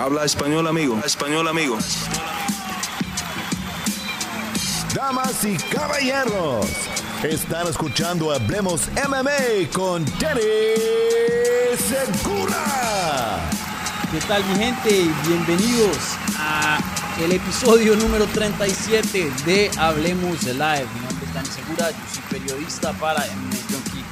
[0.00, 0.98] Habla español, amigo.
[1.04, 1.76] español, amigo.
[4.94, 6.66] Damas y caballeros,
[7.22, 10.40] están escuchando Hablemos MMA con Danny
[11.76, 13.50] Segura.
[14.10, 15.06] ¿Qué tal mi gente?
[15.28, 15.98] Bienvenidos
[16.38, 16.78] a
[17.22, 20.86] el episodio número 37 de Hablemos Live.
[20.94, 24.04] Mi nombre es Dani Segura, yo soy periodista para MMA Junkie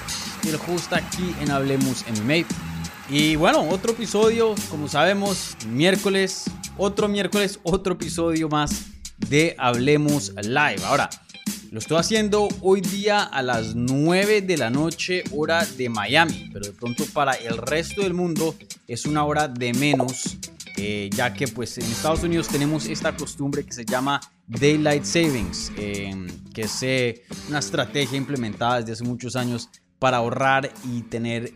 [0.42, 2.67] y el host aquí en Hablemos MMA.
[3.10, 6.44] Y bueno, otro episodio, como sabemos, miércoles,
[6.76, 8.84] otro miércoles, otro episodio más
[9.16, 10.84] de Hablemos Live.
[10.84, 11.08] Ahora,
[11.70, 16.66] lo estoy haciendo hoy día a las 9 de la noche, hora de Miami, pero
[16.66, 18.54] de pronto para el resto del mundo
[18.86, 20.36] es una hora de menos,
[20.76, 25.72] eh, ya que pues en Estados Unidos tenemos esta costumbre que se llama Daylight Savings,
[25.78, 26.14] eh,
[26.52, 31.54] que es eh, una estrategia implementada desde hace muchos años para ahorrar y tener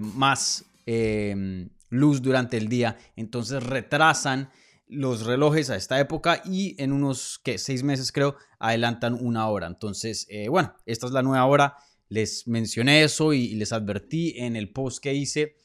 [0.00, 2.96] más Em, luz durante el día.
[3.14, 4.48] Entonces retrasan
[4.86, 9.66] los relojes a esta época y en unos que seis meses creo adelantan una hora.
[9.66, 11.76] Entonces, eh, bueno, esta es la nueva hora.
[12.08, 15.56] Les mencioné eso y, les advertí en el post que hice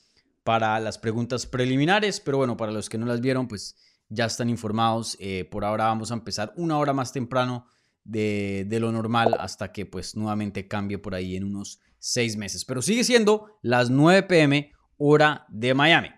[0.44, 3.78] para las preguntas preliminares, pero bueno, para los que no las vieron, pues
[4.10, 5.16] ya están informados.
[5.22, 7.66] Eh, por ahora vamos a empezar una hora más temprano
[8.04, 12.66] de, de, lo normal hasta que pues nuevamente cambie por ahí en unos seis meses.
[12.66, 14.74] Pero sigue siendo las 9 pm
[15.06, 16.10] hora de Miami.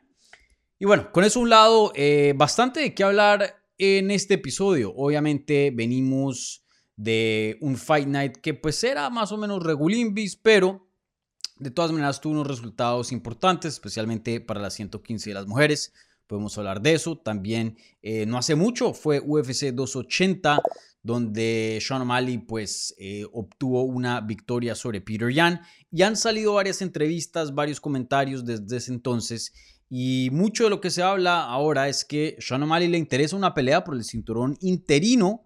[0.77, 4.93] Y bueno, con eso un lado, eh, bastante de qué hablar en este episodio.
[4.95, 6.63] Obviamente venimos
[6.95, 10.87] de un Fight Night que pues era más o menos regulimbis, pero
[11.57, 15.93] de todas maneras tuvo unos resultados importantes, especialmente para las 115 de las mujeres.
[16.27, 17.17] Podemos hablar de eso.
[17.17, 20.61] También eh, no hace mucho fue UFC 280,
[21.05, 25.61] donde Sean O'Malley pues eh, obtuvo una victoria sobre Peter Yan.
[25.91, 29.53] Y han salido varias entrevistas, varios comentarios desde ese entonces.
[29.87, 33.53] Y mucho de lo que se habla ahora es que Sean O'Malley le interesa una
[33.53, 35.45] pelea por el cinturón interino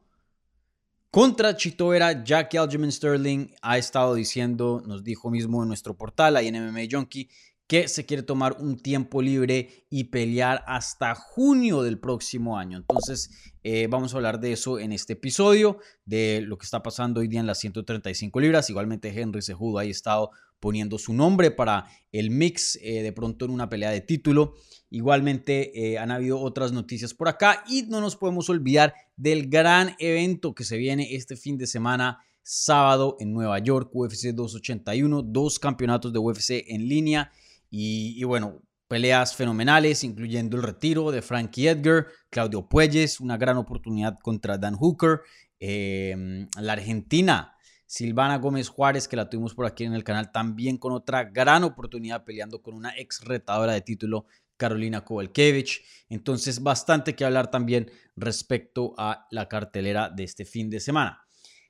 [1.12, 2.24] contra Chito Era.
[2.24, 6.84] Jack Aljamain Sterling ha estado diciendo, nos dijo mismo en nuestro portal, ahí en MMA
[6.90, 7.30] Junkie,
[7.70, 12.80] que se quiere tomar un tiempo libre y pelear hasta junio del próximo año.
[12.80, 13.30] Entonces,
[13.62, 17.28] eh, vamos a hablar de eso en este episodio, de lo que está pasando hoy
[17.28, 18.72] día en las 135 libras.
[18.72, 23.52] Igualmente, Henry Sejudo ha estado poniendo su nombre para el mix eh, de pronto en
[23.52, 24.56] una pelea de título.
[24.90, 29.96] Igualmente, eh, han habido otras noticias por acá y no nos podemos olvidar del gran
[30.00, 35.60] evento que se viene este fin de semana sábado en Nueva York, UFC 281, dos
[35.60, 37.32] campeonatos de UFC en línea
[37.70, 44.18] y, bueno, peleas fenomenales, incluyendo el retiro de Frankie Edgar, Claudio Puelles, una gran oportunidad
[44.20, 45.22] contra Dan Hooker,
[45.60, 50.78] em, la Argentina, Silvana Gómez Juárez, que la tuvimos por aquí en el canal, también
[50.78, 54.26] con otra gran oportunidad peleando con una ex retadora de título,
[54.58, 55.82] Carolina Kowalkiewicz.
[56.10, 61.22] Entonces, bastante que hablar también respecto a la cartelera de este fin de semana.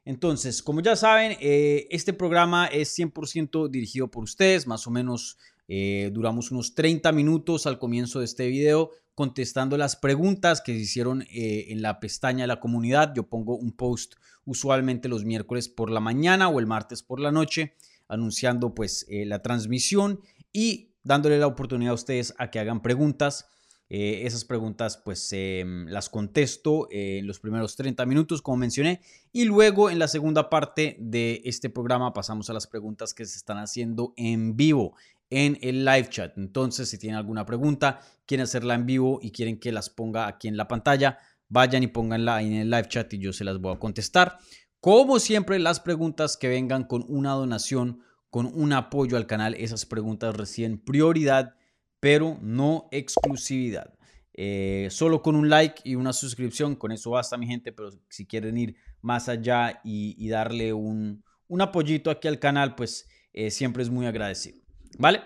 [0.06, 5.38] Entonces, como ya saben, eh, este programa es 100% dirigido por ustedes, más o menos
[5.72, 10.80] eh, duramos unos 30 minutos al comienzo de este video contestando las preguntas que se
[10.80, 13.14] hicieron eh, en la pestaña de la comunidad.
[13.16, 14.16] Yo pongo un post
[14.46, 17.76] usualmente los miércoles por la mañana o el martes por la noche
[18.08, 20.22] anunciando pues eh, la transmisión
[20.52, 23.46] y dándole la oportunidad a ustedes a que hagan preguntas.
[23.90, 29.90] esas preguntas pues em, las contesto en los primeros 30 minutos como mencioné y luego
[29.90, 34.14] en la segunda parte de este programa pasamos a las preguntas que se están haciendo
[34.16, 34.94] en vivo
[35.30, 36.38] en el live chat.
[36.38, 40.48] Entonces, si tienen alguna pregunta, quieren hacerla en vivo y quieren que las ponga aquí
[40.48, 43.60] en la pantalla, vayan y pónganla ahí en el live chat y yo se las
[43.60, 44.38] voy a contestar.
[44.80, 49.86] Como siempre, las preguntas que vengan con una donación, con un apoyo al canal, esas
[49.86, 51.56] preguntas reciben prioridad,
[52.00, 53.94] pero no exclusividad.
[54.34, 58.26] Eh, solo con un like y una suscripción, con eso basta mi gente, pero si
[58.26, 63.84] quieren ir más allá y, darle un, un, apoyito aquí al canal, pues eh, siempre
[63.84, 64.62] es muy agradecido.
[64.98, 65.22] ¿Vale?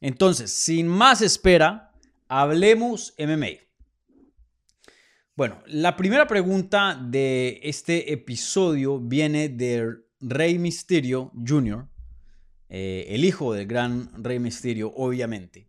[0.00, 1.92] Entonces, sin más espera,
[2.28, 3.66] hablemos MMA.
[5.34, 11.88] Bueno, la primera pregunta de este episodio viene de Rey Mysterio Jr.,
[12.68, 15.68] eh, el hijo del gran Rey Mysterio, obviamente.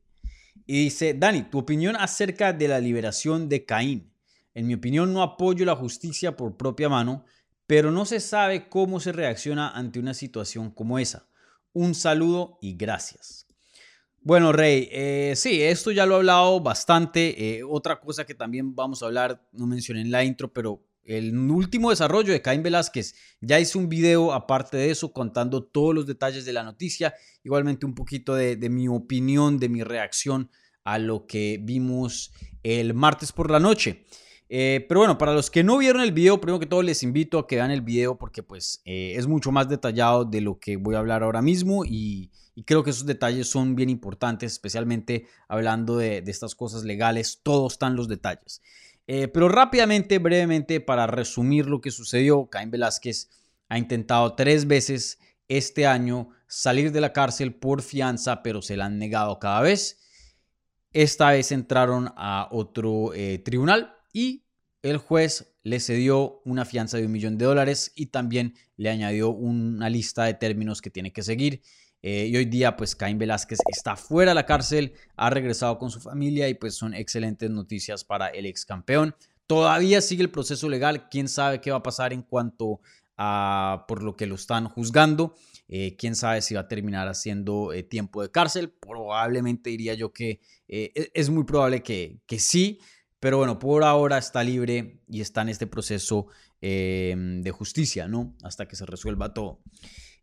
[0.65, 4.13] Y dice, Dani, tu opinión acerca de la liberación de Caín.
[4.53, 7.25] En mi opinión, no apoyo la justicia por propia mano,
[7.67, 11.27] pero no se sabe cómo se reacciona ante una situación como esa.
[11.73, 13.47] Un saludo y gracias.
[14.21, 17.59] Bueno, Rey, eh, sí, esto ya lo he hablado bastante.
[17.59, 21.33] Eh, otra cosa que también vamos a hablar, no mencioné en la intro, pero el
[21.49, 26.05] último desarrollo de Caín Velázquez, ya hice un video aparte de eso contando todos los
[26.05, 30.51] detalles de la noticia, igualmente un poquito de, mi opinión, de mi reacción
[30.83, 34.05] a lo que vimos el martes por la noche.
[34.49, 37.37] Eh, pero bueno, para los que no vieron el video, primero que todo les invito
[37.37, 40.77] a que vean el video porque pues eh, es mucho más detallado de lo que
[40.77, 42.31] voy a hablar ahora mismo y,
[42.65, 47.95] creo que esos detalles son bien importantes, especialmente hablando de, estas cosas legales, todos están
[47.95, 48.63] los detalles.
[49.05, 53.29] Eh, pero rápidamente, brevemente, para resumir lo que sucedió, Caín Velázquez
[53.69, 58.85] ha intentado tres veces este año salir de la cárcel por fianza, pero se la
[58.85, 59.99] han negado cada vez.
[60.93, 63.11] Esta vez entraron a otro
[63.43, 64.43] tribunal y
[64.81, 69.29] el juez le cedió una fianza de un millón de dólares y también le añadió
[69.29, 71.61] una lista de términos que tiene que seguir.
[72.01, 75.91] Eh, y hoy día, pues Caín Velázquez está fuera de la cárcel, ha regresado con
[75.91, 79.15] su familia y pues son excelentes noticias para el ex campeón.
[79.45, 82.81] Todavía sigue el proceso legal, quién sabe qué va a pasar en cuanto
[83.17, 85.35] a por lo que lo están juzgando.
[85.67, 88.71] Eh, quién sabe si va a terminar haciendo eh, tiempo de cárcel.
[88.71, 92.79] Probablemente diría yo que e-, es muy probable que, que sí.
[93.19, 96.27] Pero bueno, por ahora está libre y está en este proceso
[96.61, 98.35] em, de justicia, ¿no?
[98.43, 99.59] Hasta que se resuelva todo.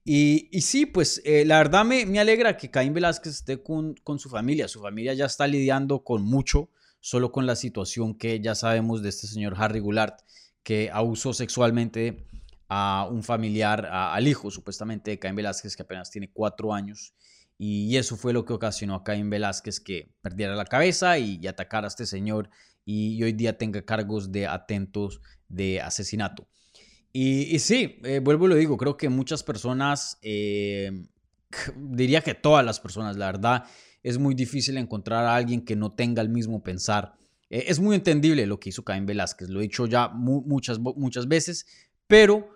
[0.05, 3.95] Y, y sí, pues eh, la verdad me, me, alegra que Caín Velázquez esté con,
[4.05, 4.69] con, su familia.
[4.69, 6.71] Su familia ya está lidiando con mucho,
[7.01, 10.21] solo con la situación que ya sabemos de este señor Harry Goulart,
[10.63, 12.27] que abusó sexualmente
[12.69, 17.15] a un familiar, al hijo supuestamente de Caín Velázquez, que apenas tiene cuatro años.
[17.57, 21.87] Y eso fue lo que ocasionó a Caín Velázquez que perdiera la cabeza y atacara
[21.87, 22.51] a este señor
[22.85, 26.47] y, hoy día tenga cargos de atentos de asesinato.
[27.13, 31.07] Y, sí, eh, vuelvo y lo digo, creo que muchas personas, eh,
[31.77, 33.65] diría que todas las personas, la verdad,
[34.03, 37.15] es muy difícil encontrar a alguien que no tenga el mismo pensar.
[37.51, 41.29] Eh, es muy entendible lo que hizo Caín Velázquez, lo he dicho ya muchas, muchas
[41.29, 41.67] veces,
[42.07, 42.49] pero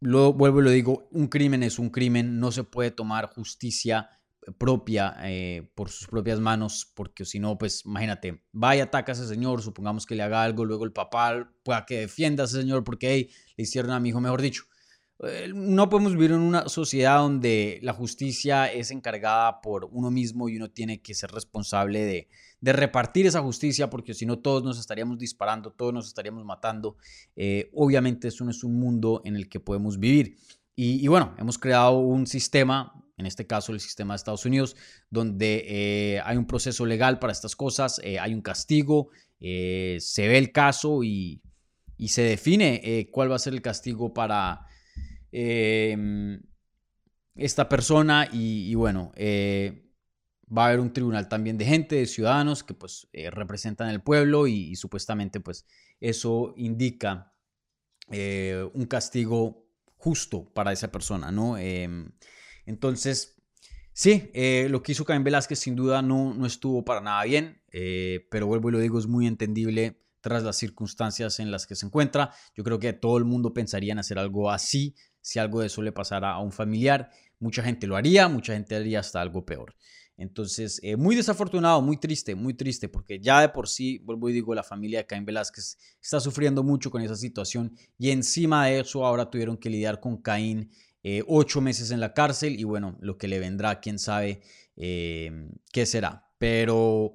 [0.00, 4.10] lo, vuelvo y lo digo, un crimen es un crimen, no se puede tomar justicia
[4.58, 9.26] propia eh, por sus propias manos, porque si no, pues imagínate, vaya, ataca a ese
[9.26, 12.82] señor, supongamos que le haga algo, luego el papá pueda que defienda a ese señor
[12.84, 14.64] porque le hicieron a mi hijo, mejor dicho.
[15.24, 20.48] Eh, no podemos vivir en una sociedad donde la justicia es encargada por uno mismo
[20.48, 22.28] y uno tiene que ser responsable de,
[22.60, 26.96] de repartir esa justicia, porque si no todos nos estaríamos disparando, todos nos estaríamos matando.
[27.36, 30.36] Eh, obviamente eso no es un mundo en el que podemos vivir.
[30.74, 34.76] Y, y, bueno, hemos creado un sistema en este caso el sistema de Estados Unidos,
[35.08, 39.10] donde eh, hay un proceso legal para estas cosas, eh, hay un castigo,
[39.40, 41.40] eh, se ve el caso y,
[42.08, 44.66] se define cuál va a ser el castigo para
[45.30, 46.42] em,
[47.36, 52.74] esta persona y, bueno, va a haber un tribunal también de gente, de ciudadanos que
[52.74, 55.64] pues representan el pueblo y, y, supuestamente pues
[56.00, 57.32] eso indica
[58.08, 61.56] un castigo justo para esa persona, ¿no?
[62.66, 63.36] Entonces,
[63.92, 67.62] sí, eh, lo que hizo Caín Velázquez sin duda no, no estuvo para nada bien,
[67.72, 71.74] eh, pero vuelvo y lo digo, es muy entendible tras las circunstancias en las que
[71.74, 72.32] se encuentra.
[72.54, 75.82] Yo creo que todo el mundo pensaría en hacer algo así si algo de eso
[75.82, 77.10] le pasara a un familiar.
[77.38, 79.74] Mucha gente lo haría, mucha gente haría hasta algo peor.
[80.16, 84.32] Entonces, eh, muy desafortunado, muy triste, muy triste, porque ya de por sí, vuelvo y
[84.32, 88.80] digo, la familia de Caín Velázquez está sufriendo mucho con esa situación y encima de
[88.80, 90.70] eso ahora tuvieron que lidiar con Caín
[91.04, 94.42] eh, ocho meses en la cárcel y bueno, lo que le vendrá, quién sabe
[94.76, 96.28] eh, qué será.
[96.38, 97.14] Pero,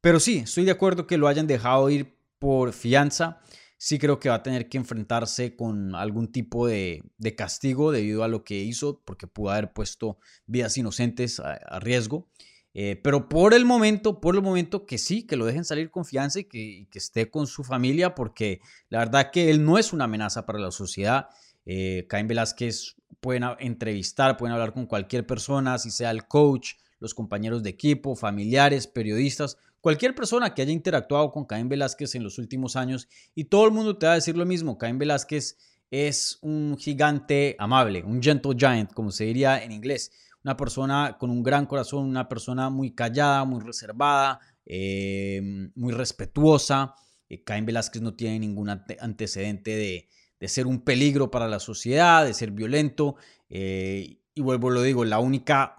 [0.00, 3.40] pero sí, estoy de acuerdo que lo hayan dejado ir por fianza.
[3.76, 7.04] Sí creo que va a tener que enfrentarse con algún tipo de,
[7.36, 12.28] castigo debido a lo que hizo, porque pudo haber puesto vidas inocentes a, riesgo.
[12.74, 16.04] Eh, pero por el momento, por el momento que sí, que lo dejen salir con
[16.04, 19.78] fianza y que, y que esté con su familia, porque la verdad que él no
[19.78, 21.28] es una amenaza para la sociedad.
[21.70, 27.12] Eh, Caín Velázquez pueden entrevistar, pueden hablar con cualquier persona, si sea el coach, los
[27.12, 32.38] compañeros de equipo, familiares, periodistas, cualquier persona que haya interactuado con Caín Velázquez en los
[32.38, 34.78] últimos años y todo el mundo te va a decir lo mismo.
[34.78, 35.58] Caín Velázquez
[35.90, 40.10] es un gigante amable, un gentle giant, como se diría en inglés.
[40.44, 46.94] Una persona con un gran corazón, una persona muy callada, muy reservada, eh, muy respetuosa.
[47.28, 50.08] Eh, Velázquez no tiene ningún antecedente de,
[50.40, 53.16] de ser un peligro para la sociedad, de ser violento.
[53.48, 55.74] Eh, y vuelvo, lo digo, la única,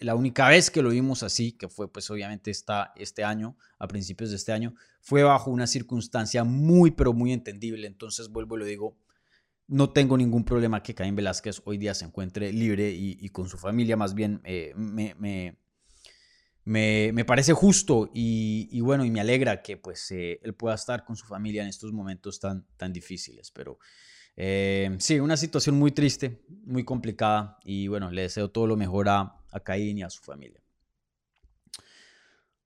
[0.00, 3.86] la única vez que lo vimos así, que fue pues obviamente esta, este año, a
[3.86, 7.86] principios de este año, fue bajo una circunstancia muy, pero muy entendible.
[7.86, 8.96] Entonces, vuelvo, lo digo,
[9.68, 13.56] no tengo ningún problema que Caín Velázquez hoy día se encuentre libre y, con su
[13.56, 15.59] familia, más bien eh, me, me,
[16.64, 21.16] me, parece justo y, bueno, y me alegra que pues eh, él pueda estar con
[21.16, 23.50] su familia en estos momentos tan, tan difíciles.
[23.50, 23.78] Pero
[24.36, 29.08] eh, sí, una situación muy triste, muy complicada y bueno, le deseo todo lo mejor
[29.08, 30.60] a, a Caín y a su familia.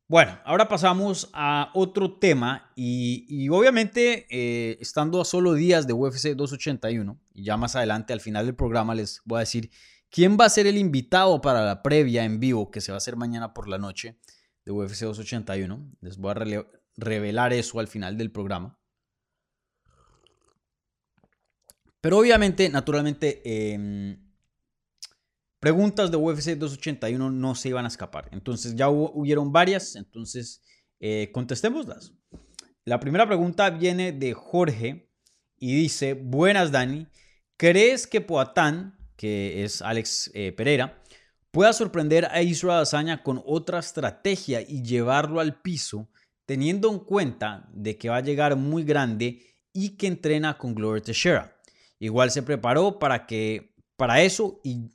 [0.06, 6.36] Bueno, ahora pasamos a otro tema y, obviamente eh, estando a solo días de UFC
[6.36, 9.70] 281 y ya más adelante al final del programa les voy a decir
[10.14, 12.98] quién va a ser el invitado para la previa en vivo que se va a
[12.98, 14.20] hacer mañana por la noche
[14.64, 15.96] de UFC 281.
[16.00, 16.64] Les voy a
[16.96, 18.78] revelar eso al final del programa.
[22.00, 24.32] Pero obviamente, naturalmente, em,
[25.58, 28.28] preguntas de UFC 281 no se iban a escapar.
[28.30, 30.62] Entonces ya hubieron varias, entonces
[31.00, 32.12] eh, contestémoslas.
[32.84, 35.10] La primera pregunta viene de Jorge
[35.58, 37.08] y dice, buenas Dani,
[37.56, 41.02] ¿crees que Poatán, que es Alex eh, Pereira,
[41.50, 46.08] pueda sorprender a Israel Azaña con otra estrategia y llevarlo al piso,
[46.46, 49.40] teniendo en cuenta de que va a llegar muy grande
[49.72, 51.56] y que entrena con Glover Teixeira?
[51.98, 54.90] Igual se preparó para que para eso y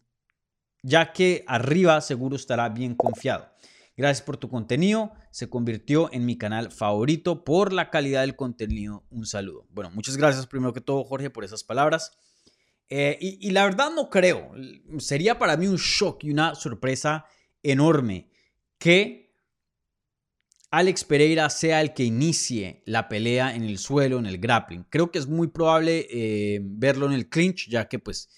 [0.83, 3.49] ya que arriba seguro estará bien confiado.
[3.95, 5.11] Gracias por tu contenido.
[5.29, 9.03] Se convirtió en mi canal favorito por la calidad del contenido.
[9.09, 9.65] Un saludo.
[9.69, 12.17] Bueno, muchas gracias primero que todo, Jorge, por esas palabras.
[12.89, 14.51] Eh, y, la verdad no creo.
[14.97, 17.25] Sería para mí un shock y una sorpresa
[17.61, 18.29] enorme
[18.79, 19.35] que
[20.71, 24.85] Alex Pereira sea el que inicie la pelea en el suelo, en el grappling.
[24.89, 28.29] Creo que es muy probable eh, verlo en el clinch, ya que pues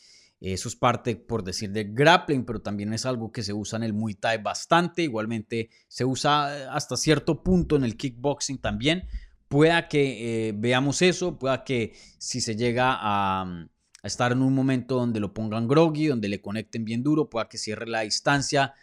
[0.42, 3.84] eso es parte, por decir, de grappling, pero también es algo que se usa en
[3.84, 5.04] el Muay Thai bastante.
[5.04, 9.08] Igualmente se usa hasta cierto punto en el kickboxing también.
[9.48, 13.68] Pueda que eh, veamos eso, pueda que si se llega a,
[14.02, 17.48] a, estar en un momento donde lo pongan groggy, donde le conecten bien duro, pueda
[17.48, 18.74] que cierre la distancia,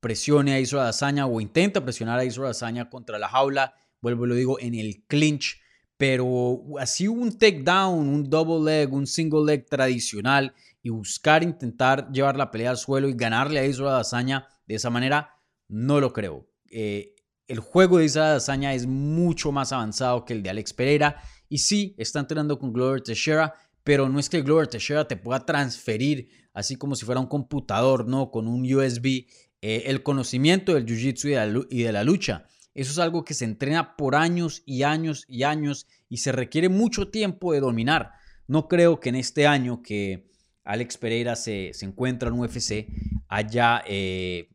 [0.00, 3.74] presione a Israel Azaña o intenta presionar a Israel Azaña contra la jaula.
[4.00, 5.60] Vuelvo y lo digo, en el clinch.
[5.96, 10.52] Pero así un takedown, un double leg, un single leg tradicional
[10.82, 14.90] y buscar intentar llevar la pelea al suelo y ganarle a Israel Azaña de esa
[14.90, 15.36] manera,
[15.68, 16.46] no lo creo.
[16.70, 17.14] Eh,
[17.46, 21.58] el juego de Israel Azaña es mucho más avanzado que el de Alex Pereira y
[21.58, 26.28] sí, está entrenando con Glover Teixeira, pero no es que Glover Teixeira te pueda transferir
[26.54, 28.30] así como si fuera un computador, ¿no?
[28.30, 29.26] Con un USB,
[29.60, 32.46] eh, el conocimiento del Jiu-Jitsu y, de la lucha.
[32.74, 36.68] Eso es algo que se entrena por años y años y años y se requiere
[36.68, 38.12] mucho tiempo de dominar.
[38.46, 40.30] No creo que en este año que
[40.64, 42.86] Alex Pereira se, encuentra en UFC,
[43.28, 44.48] allá eh,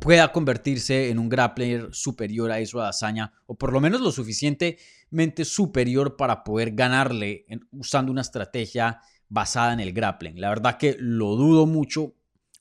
[0.00, 4.12] pueda convertirse en un grappler superior a eso Hazaña, o por lo menos lo
[5.44, 10.40] superior para poder ganarle usando una estrategia basada en el grappling.
[10.40, 12.14] La verdad que lo dudo mucho.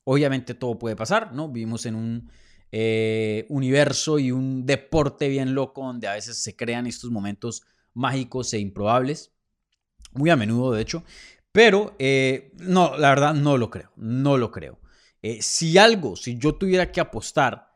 [0.05, 1.49] Obviamente todo puede pasar, ¿no?
[1.49, 2.29] Vivimos en un
[2.71, 8.53] eh, universo y un deporte bien loco donde a veces se crean estos momentos mágicos
[8.53, 9.31] e improbables.
[10.13, 11.03] Muy a menudo, de hecho.
[11.51, 14.79] Pero eh, no, la verdad no lo creo, no lo creo.
[15.21, 17.72] Eh, si algo, si yo tuviera que apostar,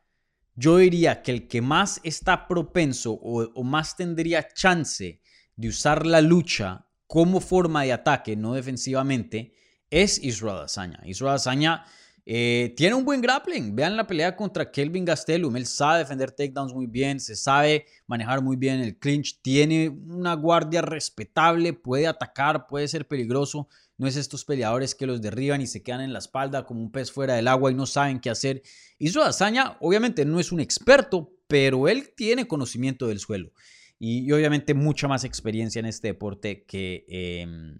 [0.58, 5.20] yo diría que el que más está propenso o, más tendría chance
[5.54, 9.54] de usar la lucha como forma de ataque, no defensivamente,
[9.88, 11.00] es Israel Azaña.
[11.04, 11.84] Israel Azaña
[12.26, 13.74] eh, tiene un buen grappling.
[13.76, 15.56] Vean la pelea contra Kelvin Gastelum.
[15.56, 20.34] Él sabe defender takedowns muy bien, se sabe manejar muy bien el clinch, tiene una
[20.34, 23.68] guardia respetable, puede atacar, puede ser peligroso.
[23.96, 26.90] No es estos peleadores que los derriban y se quedan en la espalda como un
[26.90, 28.62] pez fuera del agua y no saben qué hacer.
[28.98, 33.52] Y su hazaña, obviamente, no es un experto, pero él tiene conocimiento del suelo
[33.98, 37.78] y, obviamente mucha más experiencia en este deporte que em,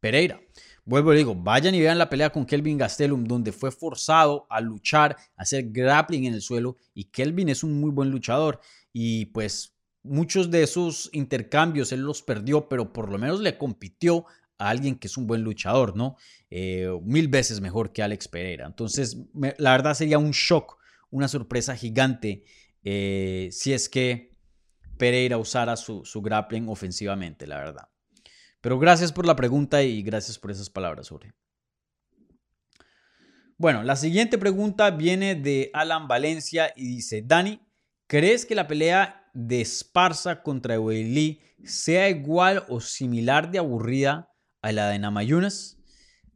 [0.00, 0.40] Pereira.
[0.84, 4.60] Vuelvo y digo, vayan y vean la pelea con Kelvin Gastelum, donde fue forzado a
[4.60, 8.60] luchar, a hacer grappling en el suelo, y Kelvin es un muy buen luchador,
[8.92, 14.26] y pues muchos de esos intercambios él los perdió, pero por lo menos le compitió
[14.58, 16.16] a alguien que es un buen luchador, ¿no?
[16.50, 18.66] Eh, mil veces mejor que Alex Pereira.
[18.66, 19.16] Entonces,
[19.58, 20.78] la verdad sería un shock,
[21.10, 22.44] una sorpresa gigante
[22.88, 24.38] eh, si es que
[24.96, 27.88] Pereira usara su, su grappling ofensivamente, la verdad.
[28.60, 31.34] Pero gracias por la pregunta y gracias por esas palabras, Jorge.
[33.58, 37.60] Bueno, la siguiente pregunta viene de Alan Valencia y dice, Dani,
[38.06, 44.32] ¿crees que la pelea de Esparza contra Weili sea igual o similar de aburrida
[44.68, 45.78] a la de Namayunas?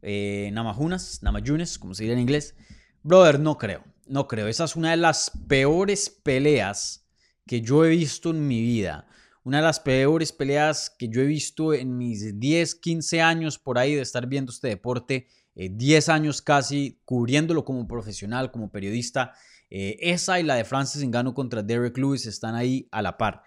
[0.01, 2.55] Eh, Namajunas, Namayunas, como se diría en inglés.
[3.03, 4.47] Brother, no creo, no creo.
[4.47, 7.07] Esa es una de las peores peleas
[7.45, 9.07] que yo he visto en mi vida
[9.43, 13.79] una de las peores peleas que yo he visto en mis 10, 15 años por
[13.79, 19.33] ahí de estar viendo este deporte, 10 eh, años casi cubriéndolo como profesional, como periodista.
[19.69, 23.43] Eh, esa y la de Francis Ngannou contra Derek Lewis están ahí a la par.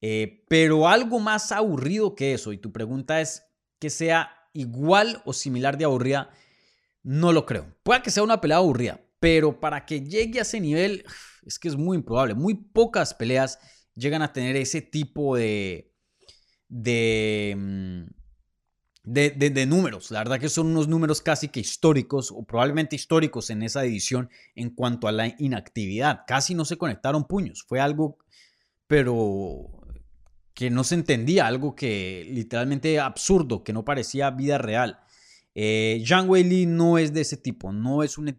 [0.00, 3.44] Eh, pero algo más aburrido que eso, y tu pregunta es
[3.82, 6.30] que sea igual o similar de aburrida,
[7.02, 7.66] no lo creo.
[7.82, 11.04] Puede que sea una pelea aburrida, pero para que llegue a ese nivel
[11.44, 12.34] es que es muy improbable.
[12.34, 13.58] Muy pocas peleas
[13.96, 15.92] llegan a tener ese tipo de,
[16.68, 18.02] de, mm,
[19.02, 20.12] de, de, números.
[20.12, 24.30] La verdad que son unos números casi que históricos o probablemente históricos en esa división
[24.54, 26.20] en cuanto a la inactividad.
[26.24, 27.64] Casi no se conectaron puños.
[27.66, 28.18] Fue algo,
[28.86, 29.81] pero
[30.54, 35.00] que no se entendía, algo que literalmente absurdo, que no parecía vida real.
[35.54, 38.38] Eh, Wei Weili no es de ese tipo, no es un,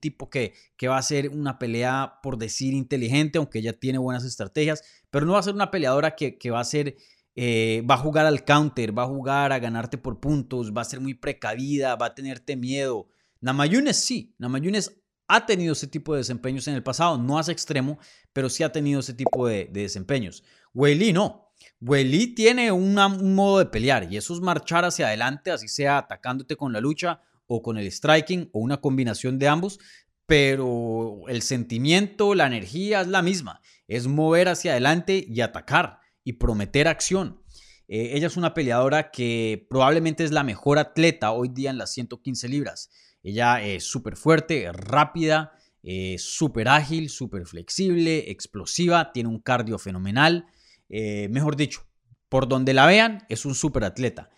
[0.00, 4.24] tipo que, que, va a ser una pelea por decir inteligente, aunque ella tiene buenas
[4.24, 6.96] estrategias, pero no va a ser una peleadora que, que va a ser,
[7.36, 10.84] eh, va a jugar al counter, va a jugar a ganarte por puntos, va a
[10.84, 13.08] ser muy precavida, va a tenerte miedo.
[13.40, 17.98] Namayunes sí, Namayunes ha tenido ese tipo de desempeños en el pasado, no hace extremo,
[18.32, 20.42] pero sí ha tenido ese tipo de, de desempeños.
[20.74, 21.47] Weili no,
[21.80, 22.94] Weili tiene un
[23.34, 27.20] modo de pelear y eso es marchar hacia adelante, así sea atacándote con la lucha
[27.46, 29.78] o con el striking o una combinación de ambos,
[30.26, 36.34] pero el sentimiento, la energía es la misma, es mover hacia adelante y atacar y
[36.34, 37.40] prometer acción.
[37.88, 41.92] Eh, ella es una peleadora que probablemente es la mejor atleta hoy día en las
[41.94, 42.90] 115 libras.
[43.22, 50.46] Ella es súper fuerte, rápida, eh, súper ágil, súper flexible, explosiva, tiene un cardio fenomenal.
[50.88, 51.86] Eh, mejor dicho,
[52.28, 54.30] por donde la vean, es un super atleta.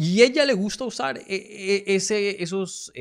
[0.00, 2.92] Y ella le gusta usar eh, eh, esos,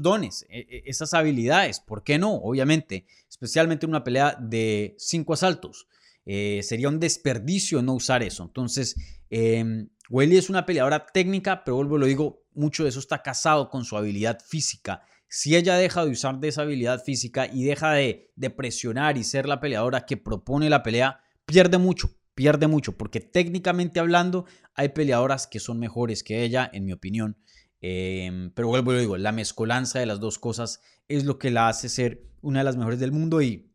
[0.00, 1.80] dones, esas habilidades.
[1.80, 2.34] ¿Por qué no?
[2.34, 5.88] Obviamente, especialmente en una pelea de cinco asaltos.
[6.24, 8.44] sería un desperdicio no usar eso.
[8.44, 8.94] Entonces,
[9.28, 13.84] eh, es una peleadora técnica, pero vuelvo lo digo, mucho de eso está casado con
[13.84, 15.02] su habilidad física.
[15.28, 19.24] Si ella deja de usar de esa habilidad física y deja de, de presionar y
[19.24, 24.90] ser la peleadora que propone la pelea, pierde mucho pierde mucho, porque técnicamente hablando hay
[24.90, 27.38] peleadoras que son mejores que ella, en mi opinión.
[27.80, 31.68] Em, pero vuelvo y digo, la mezcolanza de las dos cosas es lo que la
[31.68, 33.70] hace ser una de las mejores del mundo y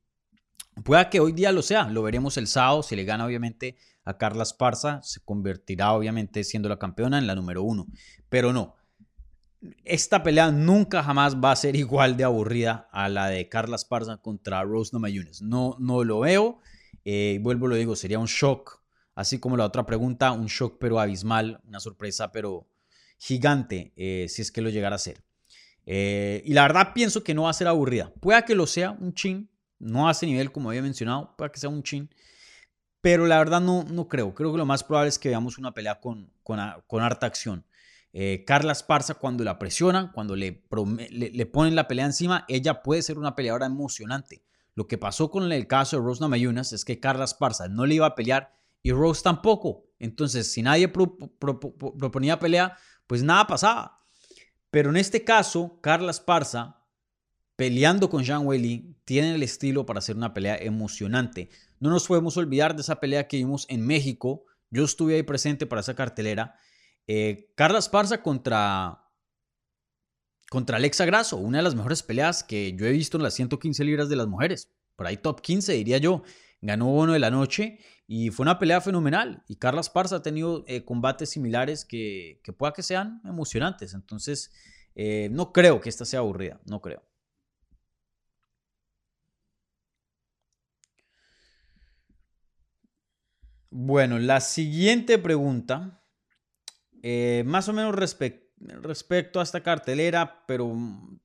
[0.86, 1.90] pueda que hoy día lo sea.
[1.90, 2.84] Lo veremos el sábado.
[2.84, 7.36] Si le gana, obviamente, a Carla Esparza, se convertirá, obviamente, siendo la campeona en la
[7.36, 7.88] número uno.
[8.30, 8.76] Pero no.
[9.84, 14.18] Esta pelea nunca jamás va a ser igual de aburrida a la de Carla Esparza
[14.18, 15.42] contra Rose Namajunas.
[15.42, 16.62] No, no lo veo.
[17.06, 18.82] Eh, vuelvo, lo digo, sería un shock,
[19.16, 22.68] así como la otra pregunta, un shock pero abismal, una sorpresa pero
[23.18, 25.24] gigante eh, si es que lo llegara a ser.
[25.86, 28.14] Eh, y la verdad pienso que no va a ser aburrida.
[28.20, 31.60] Pueda que lo sea un chin, no a ese nivel como había mencionado, pueda que
[31.60, 32.10] sea un chin,
[33.02, 34.34] pero la verdad no, no creo.
[34.36, 37.66] Creo que lo más probable es que veamos una pelea con, con, con harta acción.
[38.46, 40.66] Carla Esparza cuando la presionan, cuando le,
[41.10, 44.44] le, le, ponen la pelea encima, ella puede ser una peleadora emocionante.
[44.76, 47.96] Lo que pasó con el caso de Rose Namayunas es que Carla Esparza no le
[47.96, 48.54] iba a pelear
[48.84, 49.86] y Rose tampoco.
[50.00, 54.00] Entonces, si nadie proponía pelea, pues nada pasaba.
[54.72, 56.82] Pero en este caso, Carla Esparza,
[57.56, 61.50] peleando con Jean Weili, tiene el estilo para hacer una pelea emocionante.
[61.80, 64.46] No nos podemos olvidar de esa pelea que vimos en México.
[64.70, 66.56] Yo estuve ahí presente para esa cartelera.
[67.06, 69.04] Eh, Carla Esparza contra
[70.52, 73.86] contra Alexa Grasso, una de las mejores peleas que yo he visto en las 115
[73.86, 74.70] libras de las mujeres.
[74.98, 76.24] Por ahí top 15, diría yo.
[76.60, 79.46] Ganó uno de la noche y fue una pelea fenomenal.
[79.48, 83.94] Y Carla Esparza ha tenido eh, combates similares que, que pueda que sean emocionantes.
[83.94, 84.52] Entonces,
[84.94, 87.02] eh, no creo que esta sea aburrida, no creo.
[93.70, 96.04] Bueno, la siguiente pregunta,
[97.04, 98.51] eh, más o menos respecto
[98.82, 100.76] respecto a esta cartelera, pero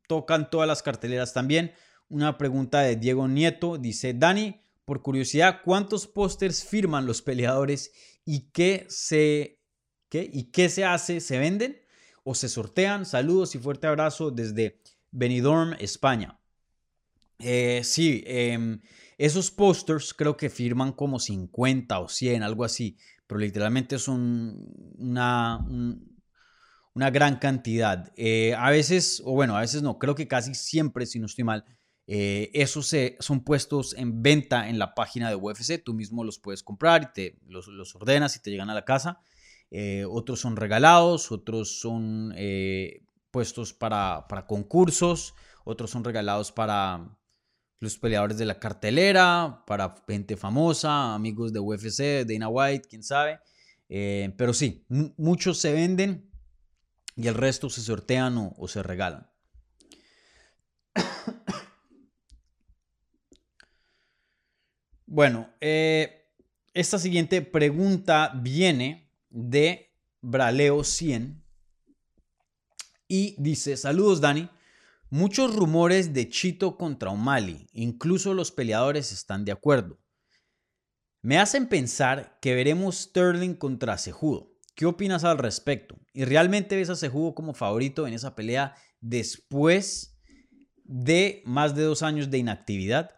[0.09, 1.73] tocan todas las carteleras también.
[2.09, 7.93] Una pregunta de Diego Nieto dice, Dani, por curiosidad, ¿cuántos pósters firman los peleadores
[8.25, 9.61] y qué se,
[10.09, 11.21] qué, y qué se hace?
[11.21, 11.81] ¿Se venden
[12.23, 13.05] o se sortean?
[13.05, 16.39] Saludos y fuerte abrazo desde Benidorm, España.
[17.39, 18.81] Eh, sí, em,
[19.19, 22.97] esos pósters creo que firman como 50 o 100, algo así,
[23.27, 25.67] pero literalmente son una,
[26.97, 28.11] una gran cantidad.
[28.17, 31.45] Eh, a veces, o bueno, a veces no, creo que casi siempre, si no estoy
[31.45, 31.63] mal,
[32.07, 35.85] eh, esos son puestos en venta en la página de UFC.
[35.85, 39.21] Tú mismo los puedes comprar y te los, ordenas y te llegan a la casa.
[39.71, 42.35] Eh, otros son regalados, otros son
[43.31, 45.35] puestos para, para, concursos,
[45.67, 47.15] otros son regalados para
[47.79, 53.39] los peleadores de la cartelera, para gente famosa, amigos de UFC, Dana White, quién sabe.
[53.87, 56.31] pero sí, muchos se venden
[57.17, 59.29] y el resto se sortean o, se regalan.
[65.09, 66.29] Bueno, eh,
[66.75, 71.45] esta siguiente pregunta viene de Braleo 100
[73.07, 74.51] y dice, saludos Dani,
[75.11, 80.01] Muchos rumores de Chito contra O'Malley, incluso los peleadores están de acuerdo.
[81.23, 84.56] Me hacen pensar que veremos Sterling contra Cejudo.
[84.77, 85.99] ¿Qué opinas al respecto?
[86.13, 90.21] ¿Y realmente ves a Cejudo como favorito en esa pelea después
[90.85, 93.11] de más de dos años de inactividad?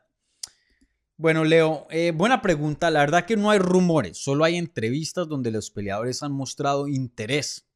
[1.17, 2.93] Bueno, Leo, eh, buena pregunta.
[2.93, 7.69] La verdad que no hay rumores, solo hay entrevistas donde los peleadores han mostrado interés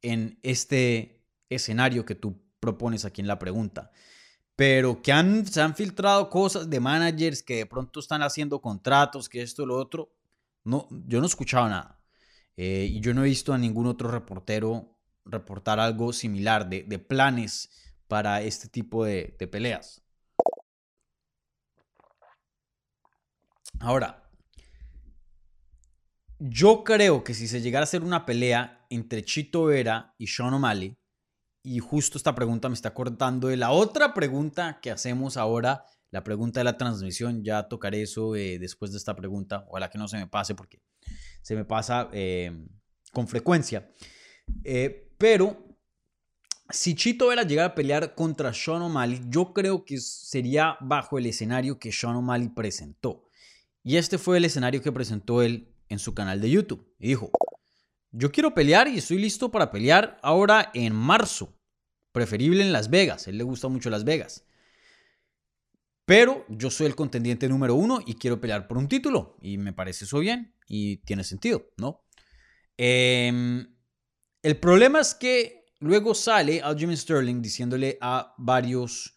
[0.00, 3.90] en este escenario que tú propones aquí en la pregunta.
[4.54, 5.12] Pero que
[5.50, 9.76] se han filtrado cosas de managers que de pronto están haciendo contratos, que esto, lo
[9.76, 10.14] otro.
[10.62, 12.01] No, yo no he escuchado nada.
[12.56, 17.70] Eh, y yo no he visto a ningún otro reportero reportar algo similar de, planes
[18.08, 20.02] para este tipo de, peleas.
[23.80, 24.28] Ahora,
[26.38, 30.54] yo creo que si se llegara a hacer una pelea entre Chito Vera y Sean
[30.54, 30.96] O'Malley,
[31.64, 36.24] y justo esta pregunta me está cortando de la otra pregunta que hacemos ahora, la
[36.24, 37.44] pregunta de la transmisión.
[37.44, 39.64] Ya tocaré eso eh, después de esta pregunta.
[39.68, 40.80] Ojalá que no se me pase porque
[41.42, 42.66] se me pasa eh,
[43.12, 43.90] con frecuencia.
[44.64, 45.72] Eh, pero
[46.70, 51.26] si Chito Vera llegara a pelear contra Sean O'Malley, yo creo que sería bajo el
[51.26, 53.28] escenario que Sean O'Malley presentó.
[53.82, 56.94] Y este fue el escenario que presentó él en su canal de YouTube.
[56.98, 57.30] Dijo,
[58.12, 61.58] yo quiero pelear y estoy listo para pelear ahora en marzo.
[62.12, 63.26] Preferible en Las Vegas.
[63.26, 64.44] A él le gusta mucho Las Vegas.
[66.04, 69.36] Pero yo soy el contendiente número uno y quiero pelear por un título.
[69.40, 72.02] Y me parece eso bien y tiene sentido, ¿no?
[72.78, 73.76] Em,
[74.42, 79.14] el problema es que luego sale Aljamain Sterling diciéndole a varios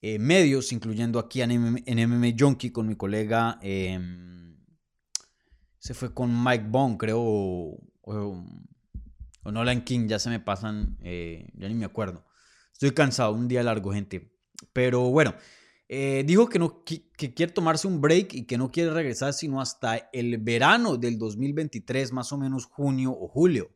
[0.00, 4.56] eh, medios, incluyendo aquí en MMA, Junkie con mi colega, em,
[5.78, 8.44] se fue con Mike Bond, creo, o,
[9.44, 12.24] Nolan King, ya se me pasan, eh, ya ni me acuerdo.
[12.72, 14.32] Estoy cansado, un día largo, gente.
[14.72, 15.34] Pero bueno,
[15.96, 19.60] eh, dijo que, no, que, quiere tomarse un break y que no quiere regresar sino
[19.60, 23.70] hasta el verano del 2023, más o menos junio o julio.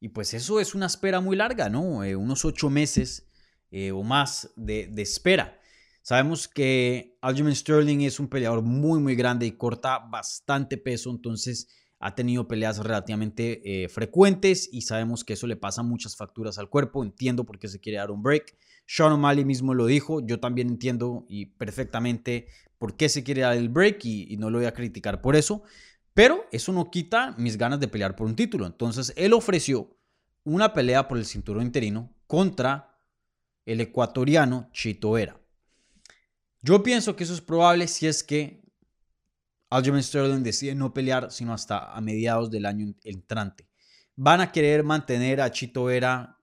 [0.00, 2.02] Y pues eso es una espera muy larga, ¿no?
[2.02, 3.28] Eh, unos ocho meses
[3.94, 5.58] o más de, de, espera.
[6.02, 11.68] Sabemos que Aljamain Sterling es un peleador muy, muy grande y corta bastante peso, entonces
[12.02, 16.68] ha tenido peleas relativamente eh, frecuentes y sabemos que eso le pasa muchas facturas al
[16.68, 17.04] cuerpo.
[17.04, 18.56] Entiendo por qué se quiere dar un break.
[18.86, 23.56] Sean O'Malley mismo lo dijo, yo también entiendo y perfectamente por qué se quiere dar
[23.56, 25.62] el break y, no lo voy a criticar por eso.
[26.12, 28.66] Pero eso no quita mis ganas de pelear por un título.
[28.66, 29.96] Entonces él ofreció
[30.42, 32.98] una pelea por el cinturón interino contra
[33.64, 35.40] el ecuatoriano Chito Vera.
[36.62, 38.61] Yo pienso que eso es probable si es que
[39.72, 43.66] Aljamain Sterling decide no pelear sino hasta a mediados del año entrante.
[44.14, 46.38] Van a querer mantener a Chito Vera.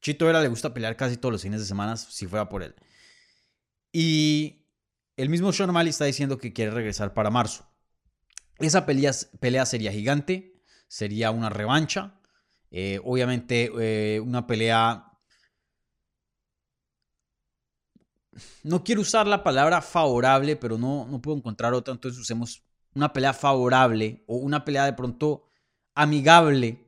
[0.00, 2.74] Chito Vera le gusta pelear casi todos los fines de semana si fuera por él.
[3.92, 4.66] Y
[5.18, 7.68] el mismo Sean O'Malley está diciendo que quiere regresar para marzo.
[8.58, 12.18] Esa pelea, pelea sería gigante, sería una revancha.
[12.70, 15.06] Eh, obviamente eh, una pelea...
[18.62, 22.64] No quiero usar la palabra favorable, pero no, no puedo encontrar otra, entonces usemos
[22.94, 25.48] una pelea favorable o una pelea de pronto
[25.94, 26.86] amigable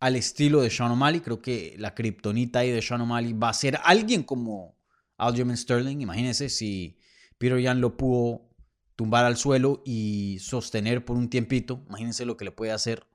[0.00, 1.20] al estilo de Sean O'Malley.
[1.20, 4.76] Creo que la kriptonita ahí de Sean O'Malley va a ser alguien como
[5.16, 6.00] Aljamain Sterling.
[6.00, 6.98] Imagínense si
[7.38, 8.48] Peter Yan lo pudo
[8.96, 11.84] tumbar al suelo y sostener por un tiempito.
[11.88, 13.06] Imagínense lo que le puede hacer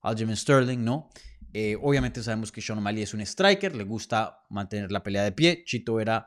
[0.00, 1.10] Aljamain Sterling, ¿no?
[1.52, 5.32] Eh, obviamente sabemos que Sean O'Malley es un striker, le gusta mantener la pelea de
[5.32, 5.64] pie.
[5.64, 6.26] Chito era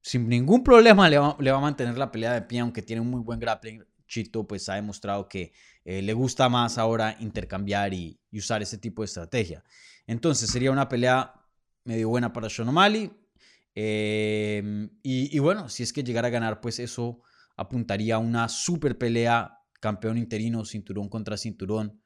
[0.00, 3.02] sin ningún problema le va, le va a mantener la pelea de pie, aunque tiene
[3.02, 5.52] un muy buen grappling Chito pues ha demostrado que
[5.84, 9.62] eh, le gusta más ahora intercambiar y, usar ese tipo de estrategia.
[10.06, 11.34] Entonces sería una pelea
[11.84, 13.12] medio buena para Sean O'Malley.
[13.74, 17.22] Em, y, bueno, si es que llegara a ganar, pues eso
[17.56, 22.02] apuntaría a una super pelea campeón interino, cinturón contra cinturón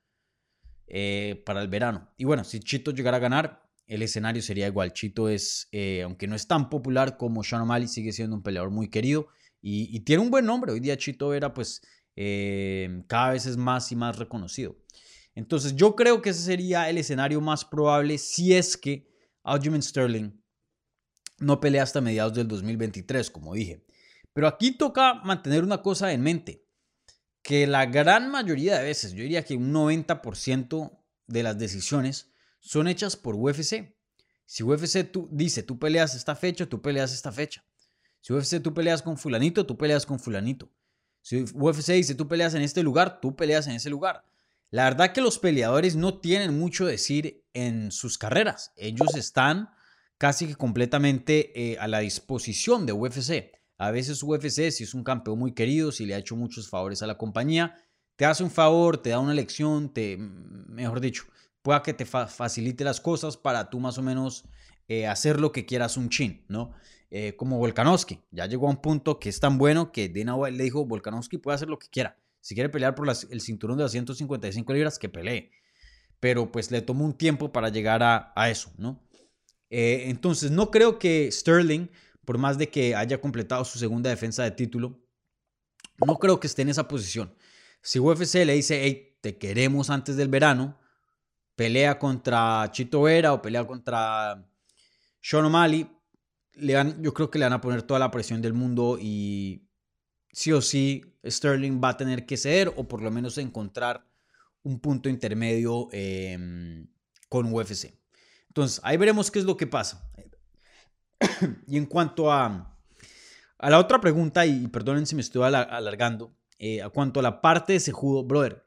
[0.86, 2.12] eh, para el verano.
[2.16, 4.92] Y bueno, si Chito llegara a ganar, el escenario sería igual.
[4.92, 8.70] Chito es, eh, aunque no es tan popular como Sean O'Malley, sigue siendo un peleador
[8.70, 9.28] muy querido
[9.62, 10.72] y, tiene un buen nombre.
[10.72, 11.80] Hoy día Chito Vera, pues,
[12.16, 14.76] eh, cada vez es más y más reconocido.
[15.34, 19.08] Entonces, yo creo que ese sería el escenario más probable si es que
[19.44, 20.32] Aljamain Sterling
[21.38, 23.84] no pelea hasta mediados del 2023, como dije.
[24.32, 26.66] Pero aquí toca mantener una cosa en mente,
[27.42, 32.88] que la gran mayoría de veces, yo diría que un 90% de las decisiones son
[32.88, 33.96] hechas por UFC.
[34.44, 37.64] Si UFC tú, dice, tú peleas esta fecha, tú peleas esta fecha.
[38.22, 40.70] Si UFC tú peleas con fulanito, tú peleas con fulanito.
[41.20, 44.24] Si UFC dice tú peleas en este lugar, tú peleas en ese lugar.
[44.70, 48.72] La verdad que los peleadores no tienen mucho decir en sus carreras.
[48.76, 49.68] Ellos están
[50.16, 53.52] casi que completamente a la disposición de UFC.
[53.76, 57.02] A veces UFC, si es un campeón muy querido, si le ha hecho muchos favores
[57.02, 57.76] a la compañía,
[58.16, 61.24] te hace un favor, te da una lección, te, mejor dicho,
[61.62, 64.44] pueda que te facilite las cosas para tú más o menos
[64.88, 66.72] eh, hacer lo que quieras un chin, ¿no?
[67.14, 70.56] Eh, como Volkanovski, ya llegó a un punto que es tan bueno que Dana White
[70.56, 72.16] le dijo, Volkanovski puede hacer lo que quiera.
[72.40, 75.50] Si quiere pelear por el cinturón de las 155 libras, que pelee.
[76.20, 79.06] Pero pues le tomó un tiempo para llegar a, eso, ¿no?
[79.68, 81.88] Eh, entonces, no creo que Sterling,
[82.24, 84.98] por más de que haya completado su segunda defensa de título,
[86.06, 87.34] no creo que esté en esa posición.
[87.82, 90.78] Si UFC le dice, hey, te queremos antes del verano,
[91.56, 94.48] pelea contra Chito Vera o pelea contra
[95.20, 95.90] Sean O'Malley,
[96.54, 99.68] le yo creo que le van a poner toda la presión del mundo y
[100.32, 104.06] sí o sí Sterling va a tener que ceder o por lo menos encontrar
[104.62, 106.86] un punto intermedio em,
[107.28, 107.94] con UFC.
[108.48, 110.08] Entonces, ahí veremos qué es lo que pasa.
[111.66, 112.76] y en cuanto a,
[113.58, 117.40] a la otra pregunta, y perdonen si me estoy alargando, eh, a cuanto a la
[117.40, 118.64] parte de Sejudo, brother,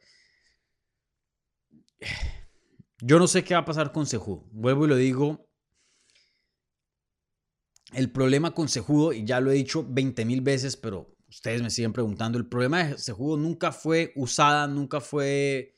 [3.00, 4.46] yo no sé qué va a pasar con Sejudo.
[4.52, 5.45] Vuelvo y lo digo.
[7.94, 11.70] El problema con Sejudo, y ya lo he dicho 20 mil veces, pero ustedes me
[11.70, 15.74] siguen preguntando, el problema de Sejudo nunca fue usada, nunca fue...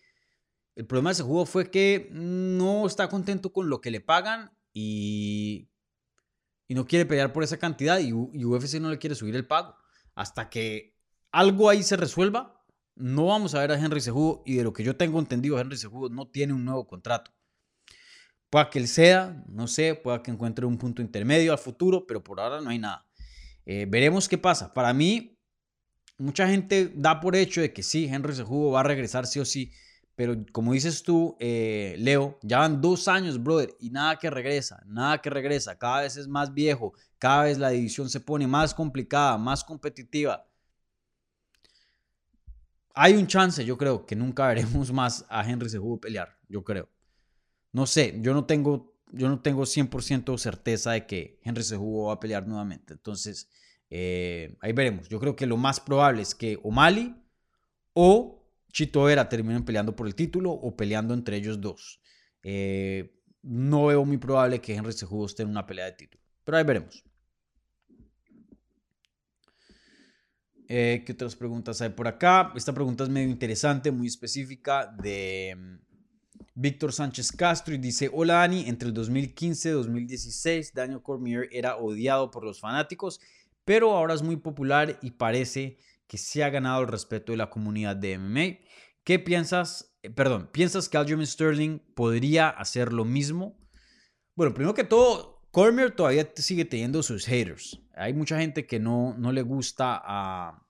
[0.75, 5.69] El problema de Sejudo fue que no está contento con lo que le pagan y,
[6.67, 9.47] y no quiere pelear por esa cantidad y, y UFC no le quiere subir el
[9.47, 9.75] pago.
[10.13, 10.95] Hasta que
[11.31, 12.63] algo ahí se resuelva,
[12.95, 15.77] no vamos a ver a Henry Sejudo y de lo que yo tengo entendido, Henry
[15.77, 17.31] Sejudo no tiene un nuevo contrato.
[18.49, 22.23] Pueda que él sea, no sé, pueda que encuentre un punto intermedio al futuro, pero
[22.23, 23.05] por ahora no hay nada.
[23.65, 24.73] Eh, veremos qué pasa.
[24.73, 25.37] Para mí,
[26.17, 29.45] mucha gente da por hecho de que sí, Henry Sejudo va a regresar sí o
[29.45, 29.71] sí,
[30.15, 34.81] pero como dices tú, eh, Leo, ya van dos años, brother, y nada que regresa,
[34.85, 35.77] nada que regresa.
[35.77, 40.47] Cada vez es más viejo, cada vez la división se pone más complicada, más competitiva
[42.97, 46.89] hay un chance, yo creo, que nunca veremos más a Henry Cejudo pelear, yo creo.
[47.77, 52.13] No sé, yo no tengo, yo no tengo 100% certeza de que Henry Cejudo va
[52.13, 52.93] a pelear nuevamente.
[52.93, 53.51] Entonces,
[53.91, 55.07] eh, ahí veremos.
[55.09, 57.15] Yo creo que lo más probable es que O'Malley
[57.93, 62.01] o Chito Vera terminen peleando por el título o peleando entre ellos dos.
[62.41, 66.57] Eh, no veo muy probable que Henry Cejudo esté en una pelea de título, pero
[66.57, 67.03] ahí veremos.
[70.67, 72.51] Eh, ¿Qué otras preguntas hay por acá?
[72.55, 75.86] Esta pregunta es medio interesante, muy específica, de mm,
[76.55, 81.77] Víctor Sánchez Castro y dice, hola Dani, entre el 2015 y 2016 Daniel Cormier era
[81.77, 83.19] odiado por los fanáticos,
[83.65, 87.49] pero ahora es muy popular y parece que se ha ganado el respeto de la
[87.49, 88.65] comunidad de MMA.
[89.03, 89.93] ¿Qué piensas?
[90.03, 93.57] Eh, perdón, ¿piensas que Aljamain Sterling podría hacer lo mismo?
[94.35, 97.79] Bueno, primero que todo, Cormier todavía sigue teniendo sus haters.
[97.95, 100.63] Hay mucha gente que no, no le gusta a,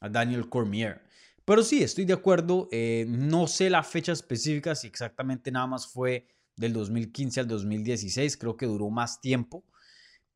[0.00, 1.02] Daniel Cormier.
[1.48, 2.68] Pero sí, estoy de acuerdo.
[2.70, 8.36] Eh, no sé la fecha específica, si exactamente nada más fue del 2015 al 2016.
[8.36, 9.64] Creo que duró más tiempo.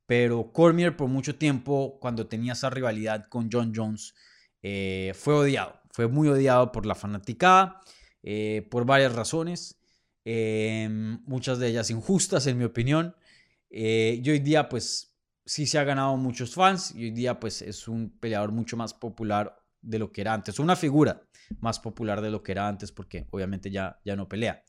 [0.07, 4.14] Pero Cormier por mucho tiempo, cuando tenía esa rivalidad con John Jones,
[4.62, 5.83] eh, fue odiado.
[5.90, 7.83] Fue muy odiado por la fanaticada,
[8.22, 9.79] eh, por varias razones.
[10.25, 13.14] muchas de ellas injustas, en mi opinión.
[13.68, 17.88] y hoy día, pues sí se ha ganado muchos fans y hoy día pues es
[17.88, 21.22] un peleador mucho más popular de lo que era antes, una figura
[21.60, 24.62] más popular de lo que era antes porque obviamente ya, ya no pelea.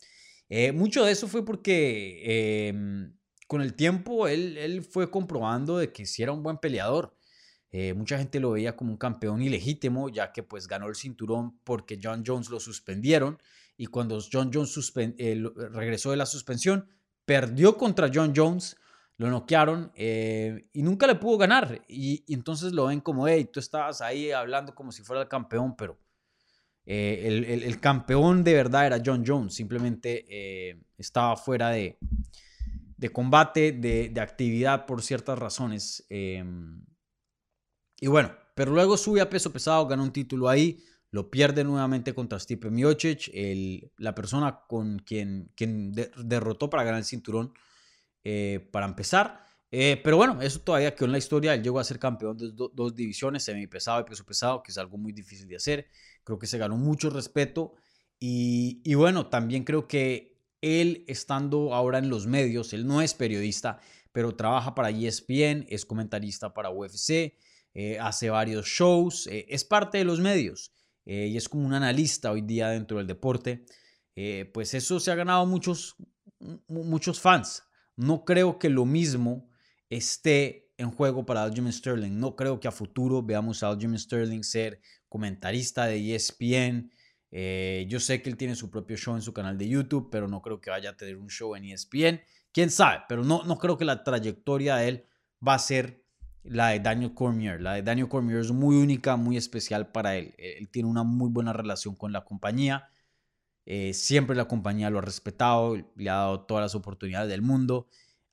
[0.48, 5.92] Eh, mucho de eso fue porque em, con el tiempo él, él, fue comprobando de
[5.92, 7.16] que sí era un buen peleador.
[7.70, 11.58] Eh, mucha gente lo veía como un campeón ilegítimo, ya que pues ganó el cinturón
[11.64, 13.38] porque John Jones lo suspendieron
[13.76, 16.88] y cuando John Jones eh, regresó de la suspensión,
[17.24, 18.76] perdió contra John Jones
[19.16, 21.82] lo noquearon eh, y nunca le pudo ganar.
[21.88, 25.76] Y, entonces lo ven como, hey, tú estabas ahí hablando como si fuera el campeón,
[25.76, 25.98] pero
[26.86, 31.98] eh, el, campeón de verdad era John Jones, simplemente eh, estaba fuera de,
[32.96, 36.06] de combate, de, de, actividad por ciertas razones.
[36.08, 42.12] Y bueno, pero luego sube a peso pesado, gana un título ahí, lo pierde nuevamente
[42.12, 47.54] contra Stipe Miocic, el, la persona con quien, quien derrotó para ganar el cinturón
[48.24, 49.44] eh, para empezar.
[49.70, 51.52] Eh, pero bueno, eso todavía quedó en la historia.
[51.52, 54.96] Él llegó a ser campeón de dos divisiones, semipesado y peso pesado, que es algo
[54.96, 55.88] muy difícil de hacer.
[56.22, 57.74] Creo que se ganó mucho respeto.
[58.18, 63.12] Y, y bueno, también creo que él estando ahora en los medios, él no es
[63.12, 63.78] periodista,
[64.12, 67.36] pero trabaja para ESPN, es comentarista para UFC,
[67.74, 70.72] eh, hace varios shows, es parte de los medios
[71.04, 73.66] y es como un analista hoy día dentro del deporte.
[74.54, 75.96] pues eso se ha ganado muchos,
[76.68, 77.64] muchos fans
[77.96, 79.48] no creo que lo mismo
[79.88, 82.18] esté en juego para Aljamain Sterling.
[82.18, 86.90] No creo que a futuro veamos a Aljamain Sterling ser comentarista de ESPN.
[87.30, 90.28] Eh, yo sé que él tiene su propio show en su canal de YouTube, pero
[90.28, 92.20] no creo que vaya a tener un show en ESPN.
[92.52, 95.06] Quién sabe, pero no, no creo que la trayectoria de él
[95.46, 96.04] va a ser
[96.44, 97.60] la de Daniel Cormier.
[97.60, 100.34] La de Daniel Cormier es muy única, muy especial para él.
[100.38, 102.88] Él tiene una muy buena relación con la compañía.
[103.66, 107.88] Eh, siempre la compañía lo ha respetado, le ha dado todas las oportunidades del mundo.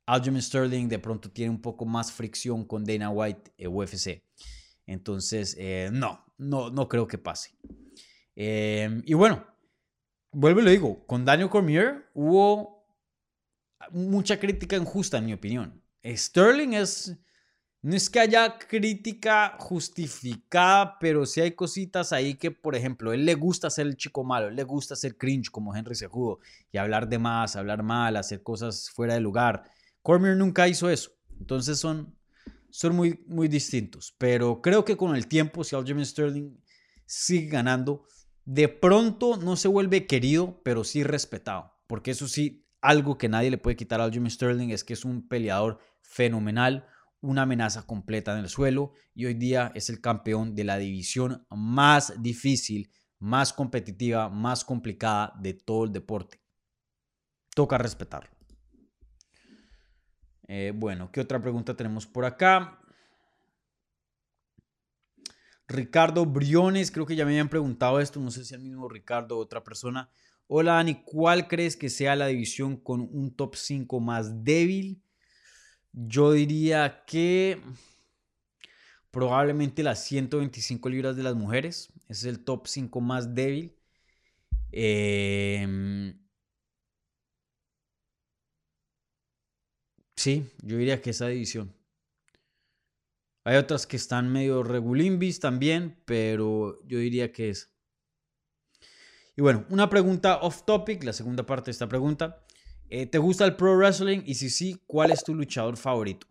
[0.05, 4.23] Aljamain Sterling de pronto tiene un poco más fricción con Dana White eh, UFC.
[4.85, 7.55] Entonces, eh, no, no, no creo que pase.
[8.35, 9.45] y bueno,
[10.31, 12.85] vuelvo y lo digo, con Daniel Cormier hubo
[13.91, 15.81] mucha crítica injusta en mi opinión.
[16.03, 17.17] Sterling es
[17.83, 23.25] no es que haya crítica justificada, pero sí hay cositas ahí que, por ejemplo, él
[23.25, 26.39] le gusta ser el chico malo, él le gusta ser cringe como Henry Sejudo
[26.71, 29.63] y hablar de más, hablar mal, hacer cosas fuera de lugar.
[30.03, 31.11] Cormier nunca hizo eso.
[31.39, 32.15] Entonces son,
[32.69, 34.13] son muy, muy distintos.
[34.19, 36.55] Pero creo que con el tiempo, si Aljamain Sterling
[37.07, 38.05] sigue ganando,
[38.45, 41.73] de pronto no se vuelve querido, pero sí respetado.
[41.87, 45.03] Porque eso sí, algo que nadie le puede quitar a Aljamain Sterling es que es
[45.03, 46.85] un peleador fenomenal
[47.21, 51.45] una amenaza completa en el suelo y hoy día es el campeón de la división
[51.49, 56.41] más difícil, más competitiva, más complicada de todo el deporte.
[57.55, 58.31] Toca respetarlo.
[60.47, 62.79] Eh, bueno, ¿qué otra pregunta tenemos por acá?
[65.67, 69.37] Ricardo Briones, creo que ya me habían preguntado esto, no sé si el mismo Ricardo
[69.37, 70.09] o otra persona.
[70.47, 75.01] Hola Dani, ¿cuál crees que sea la división con un top 5 más débil?
[75.93, 77.61] Yo diría que
[79.11, 81.89] probablemente las 125 libras de las mujeres.
[82.07, 83.75] Ese es el top 5 más débil.
[84.71, 86.17] Em,
[90.15, 91.73] sí, yo diría que esa división.
[93.43, 97.71] Hay otras que están medio regulimbis también, pero yo diría que es.
[99.35, 102.45] Y bueno, una pregunta off topic, la segunda parte de esta pregunta.
[102.93, 104.21] Eh, ¿Te gusta el pro wrestling?
[104.25, 106.27] Y si sí, ¿cuál es tu luchador favorito?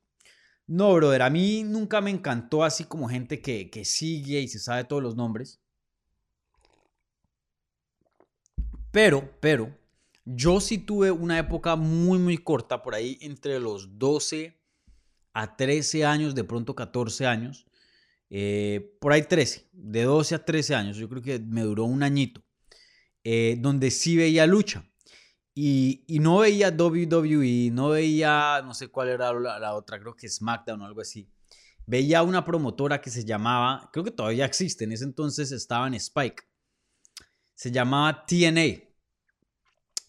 [0.66, 4.58] No, brother, a mí nunca me encantó así como gente que, que sigue y se
[4.58, 5.58] sabe todos los nombres.
[8.92, 9.74] Pero, pero,
[10.26, 14.60] yo sí tuve una época muy, muy corta, por ahí entre los 12
[15.32, 17.66] a 13 años, de pronto 14 años,
[18.28, 22.02] eh, por ahí 13, de 12 a 13 años, yo creo que me duró un
[22.02, 22.42] añito,
[23.24, 24.84] eh, donde sí veía lucha.
[25.54, 30.82] Y, no veía WWE, no veía, no sé cuál era la, otra, creo que SmackDown
[30.82, 31.28] o algo así.
[31.86, 35.94] Veía una promotora que se llamaba, creo que todavía existe, en ese entonces estaba en
[35.94, 36.44] Spike.
[37.54, 38.88] Se llamaba TNA.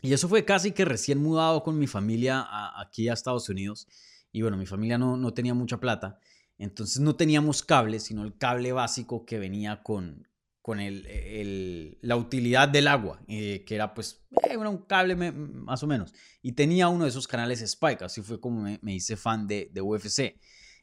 [0.03, 2.47] Y eso fue casi que recién mudado con mi familia
[2.79, 3.87] aquí a Estados Unidos.
[4.31, 6.19] Y bueno, mi familia no, no tenía mucha plata.
[6.57, 10.27] Entonces no teníamos cable, sino el cable básico que venía con,
[10.61, 15.87] con el, la utilidad del agua, eh, que era pues eh, un cable más o
[15.87, 16.13] menos.
[16.41, 19.81] Y tenía uno de esos canales Spike, así fue como me, hice fan de, de
[19.81, 20.39] UFC.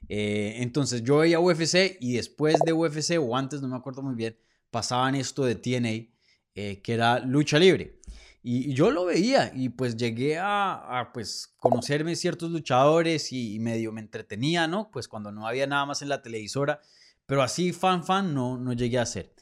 [0.09, 4.17] Eh, entonces yo veía UFC y después de UFC, o antes, no me acuerdo muy
[4.17, 4.37] bien,
[4.71, 6.13] pasaban esto de TNA,
[6.55, 8.01] que era lucha libre.
[8.43, 13.93] Y, yo lo veía y pues llegué a, pues conocerme ciertos luchadores y, y, medio
[13.93, 14.91] me entretenía, ¿no?
[14.91, 16.81] Pues cuando no había nada más en la televisora,
[17.27, 19.33] pero así fan fan no, no llegué a ser.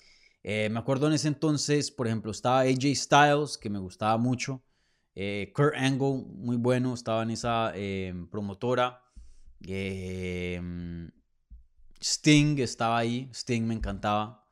[0.49, 4.63] Eh, me acuerdo en ese entonces, por ejemplo, estaba AJ Styles, que me gustaba mucho.
[5.17, 9.03] Eh, Kurt Angle, muy bueno, estaba en esa eh, promotora.
[12.01, 14.47] Sting estaba ahí, Sting me encantaba.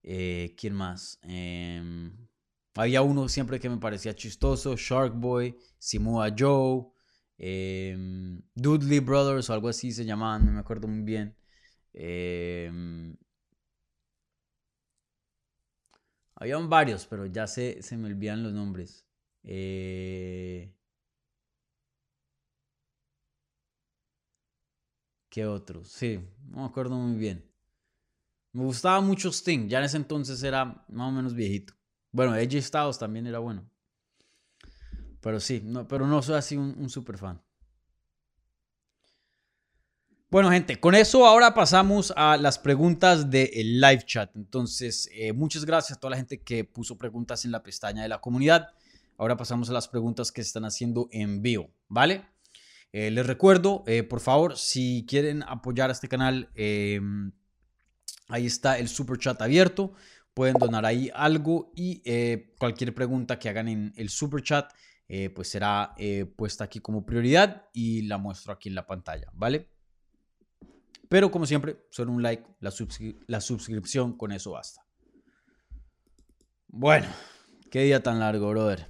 [0.00, 1.20] ¿Quién más?
[2.74, 6.86] había uno siempre que me parecía chistoso, Shark Boy, Simua Joe,
[8.54, 11.36] Dudley Brothers o algo así se llamaban, no me acuerdo muy bien.
[16.40, 19.04] Habían varios, pero ya se, se me olvidan los nombres.
[19.42, 20.72] Eh...
[25.28, 25.88] ¿Qué otros?
[25.88, 27.44] Sí, no me acuerdo muy bien.
[28.52, 31.74] Me gustaba mucho Sting, ya en ese entonces era más o menos viejito.
[32.12, 33.68] Bueno, AJ Styles también era bueno.
[35.20, 37.42] Pero sí, no, pero no soy así un, un super fan.
[40.30, 44.34] Bueno, gente, con eso ahora pasamos a las preguntas del live chat.
[44.36, 48.08] Entonces, eh, muchas gracias a toda la gente que puso preguntas en la pestaña de
[48.08, 48.68] la comunidad.
[49.16, 52.26] Ahora pasamos a las preguntas que se están haciendo en vivo, ¿vale?
[52.92, 57.32] Eh, les recuerdo, eh, por favor, si quieren apoyar a este canal, em,
[58.28, 59.92] ahí está el super chat abierto.
[60.34, 62.02] Pueden donar ahí algo y
[62.58, 64.72] cualquier pregunta que hagan en el super chat
[65.10, 69.28] eh, pues será eh, puesta aquí como prioridad y la muestro aquí en la pantalla,
[69.32, 69.70] ¿vale?
[71.08, 72.72] Pero como siempre, solo un like, la,
[73.26, 74.84] la suscripción, con eso basta.
[76.66, 77.08] Bueno,
[77.70, 78.86] qué día tan largo, brother.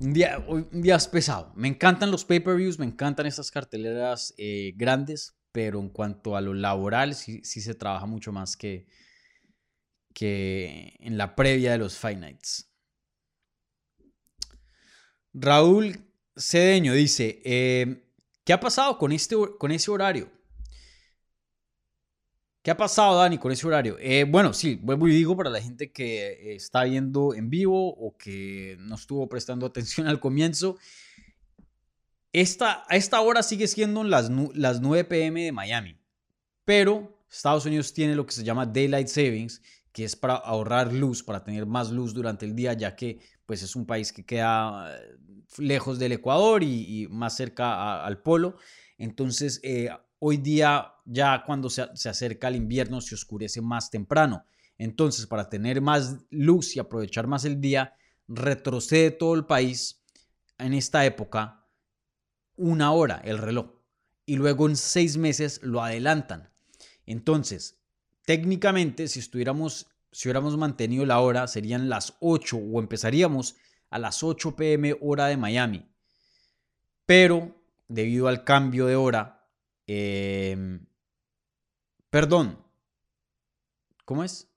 [0.00, 1.52] Un día, un día pesado.
[1.54, 6.54] Me encantan los pay-per-views, me encantan estas carteleras eh, grandes, pero en cuanto a lo
[6.54, 8.86] laboral, sí, sí, se trabaja mucho más que,
[10.14, 12.72] que en la previa de los Fight Nights.
[15.32, 18.10] Raúl Cedeño dice, eh,
[18.44, 20.39] ¿qué ha pasado con, este, con ese horario?
[22.62, 23.96] ¿Qué ha pasado, Dani, con ese horario?
[23.98, 28.18] Eh, bueno, sí, vuelvo y digo para la gente que está viendo en vivo o
[28.18, 30.76] que no estuvo prestando atención al comienzo.
[32.32, 35.98] Esta, a esta hora sigue siendo las, las 9 pm de Miami,
[36.64, 41.22] pero Estados Unidos tiene lo que se llama Daylight Savings, que es para ahorrar luz,
[41.22, 44.94] para tener más luz durante el día, ya que pues es un país que queda
[44.96, 45.16] eh,
[45.58, 48.56] lejos del Ecuador y, más cerca al polo.
[48.98, 49.88] Entonces, eh,
[50.20, 54.44] hoy día ya cuando se, acerca el invierno se oscurece más temprano.
[54.78, 57.94] Entonces, para tener más luz y aprovechar más el día,
[58.28, 60.02] retrocede todo el país
[60.58, 61.66] en esta época
[62.56, 63.72] una hora el reloj
[64.26, 66.50] y luego en seis meses lo adelantan.
[67.04, 67.80] Entonces,
[68.24, 73.56] técnicamente, si estuviéramos si hubiéramos mantenido la hora, serían las 8 o empezaríamos
[73.90, 75.88] a las 8 pm hora de Miami.
[77.06, 77.56] Pero
[77.88, 79.39] debido al cambio de hora,
[79.92, 80.86] em,
[82.10, 82.58] perdón,
[84.04, 84.48] ¿cómo es?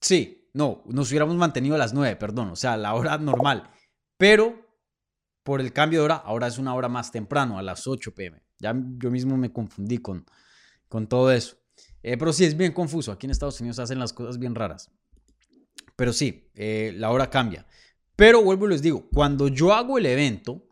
[0.00, 3.70] Sí, no, nos hubiéramos mantenido a las 9, perdón, o sea, la hora normal.
[4.16, 4.66] Pero
[5.42, 8.42] por el cambio de hora, ahora es una hora más temprano, a las 8 pm.
[8.58, 10.26] Ya yo mismo me confundí con,
[10.88, 11.56] con todo eso.
[12.02, 13.12] Eh, pero sí, es bien confuso.
[13.12, 14.90] Aquí en Estados Unidos hacen las cosas bien raras.
[15.96, 17.66] Pero sí, eh, la hora cambia.
[18.16, 20.69] Pero vuelvo y les digo, cuando yo hago el evento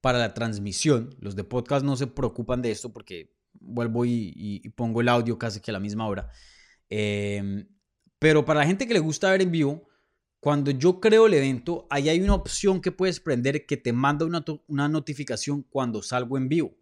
[0.00, 5.00] para la transmisión, los de podcast no se preocupan de esto porque vuelvo y, pongo
[5.00, 6.30] el audio casi que a la misma hora.
[6.88, 7.66] Em,
[8.18, 9.88] pero para la gente que le gusta ver en vivo,
[10.40, 14.24] cuando yo creo el evento, ahí hay una opción que puedes prender que te manda
[14.24, 16.76] una, una notificación cuando salgo en vivo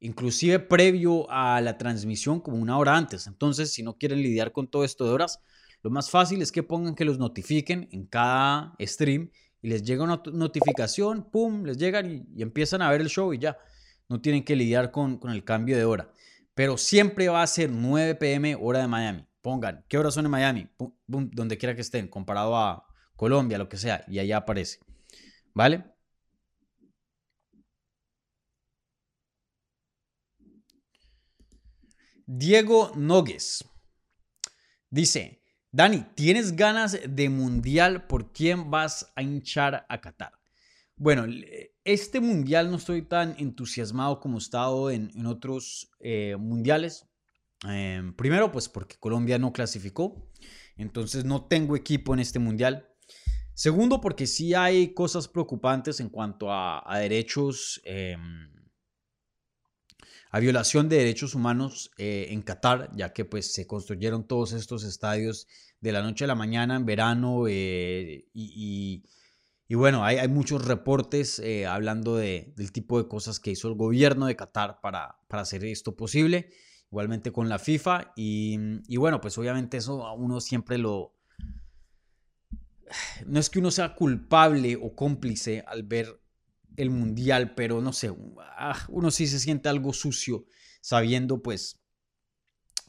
[0.00, 3.26] inclusive previo a la transmisión como una hora antes.
[3.26, 5.40] Entonces, si no quieren lidiar con todo esto de horas,
[5.82, 9.30] lo más fácil es que pongan que los notifiquen en cada stream
[9.66, 13.58] les llega una notificación, pum, les llegan y, empiezan a ver el show y ya.
[14.08, 16.12] No tienen que lidiar con, con el cambio de hora.
[16.54, 19.26] Pero siempre va a ser 9 pm hora de Miami.
[19.42, 20.68] Pongan, ¿qué horas son en Miami?
[21.06, 22.86] Donde quiera que estén, comparado a
[23.16, 24.78] Colombia, lo que sea, y allá aparece.
[25.54, 25.84] ¿Vale?
[32.26, 33.64] Diego Nogues
[34.90, 35.42] dice,
[35.76, 38.06] Dani, ¿tienes ganas de mundial?
[38.06, 40.32] ¿Por quién vas a hinchar a Qatar?
[40.96, 41.26] Bueno,
[41.84, 47.04] este mundial no estoy tan entusiasmado como he estado en, otros eh, mundiales.
[47.68, 50.30] Em, primero, pues porque Colombia no clasificó,
[50.78, 52.88] entonces no tengo equipo en este mundial.
[53.52, 58.48] Segundo, porque sí hay cosas preocupantes en cuanto a, derechos em,
[60.30, 64.82] a violación de derechos humanos eh, en Qatar, ya que pues se construyeron todos estos
[64.82, 65.46] estadios
[65.86, 69.04] de la noche a la mañana en verano eh, y,
[69.70, 74.26] bueno, hay, muchos reportes eh, hablando de, del tipo de cosas que hizo el gobierno
[74.26, 76.50] de Qatar para, para hacer esto posible,
[76.90, 78.58] igualmente con la FIFA y,
[78.88, 81.14] y bueno, pues obviamente eso a uno siempre lo...
[83.24, 86.20] No es que uno sea culpable o cómplice al ver
[86.76, 88.12] el mundial, pero no sé,
[88.58, 90.46] ah, uno sí se siente algo sucio
[90.80, 91.80] sabiendo pues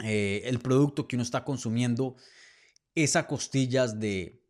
[0.04, 2.16] eh, el producto que uno está consumiendo
[3.04, 4.42] es a costillas de,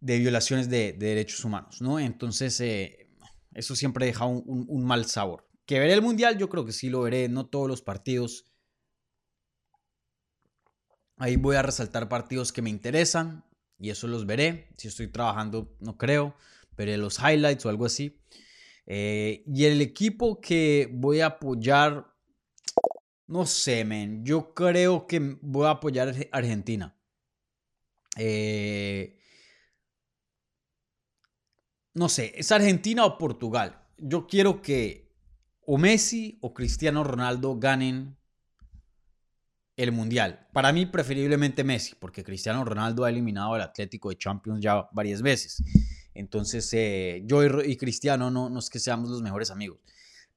[0.00, 1.98] de violaciones de, derechos humanos, ¿no?
[1.98, 3.10] Entonces, eh,
[3.54, 5.48] eso siempre deja un, mal sabor.
[5.66, 8.46] Que veré el mundial, yo creo que sí lo veré, no todos los partidos.
[11.16, 13.44] Ahí voy a resaltar partidos que me interesan
[13.78, 14.68] y eso los veré.
[14.76, 16.34] Si estoy trabajando, no creo
[16.80, 18.18] veré los highlights o algo así.
[18.86, 22.09] Eh, y el equipo que voy a apoyar,
[23.30, 26.96] no sé, men, yo creo que voy a apoyar a Argentina.
[28.16, 29.16] Eh,
[31.94, 33.86] no sé, es Argentina o Portugal.
[33.98, 35.14] Yo quiero que
[35.64, 38.16] o Messi o Cristiano Ronaldo ganen
[39.76, 40.48] el Mundial.
[40.52, 45.22] Para mí, preferiblemente Messi, porque Cristiano Ronaldo ha eliminado al Atlético de Champions ya varias
[45.22, 45.62] veces.
[46.14, 49.78] Entonces, eh, yo y, Cristiano no, no, es que seamos los mejores amigos.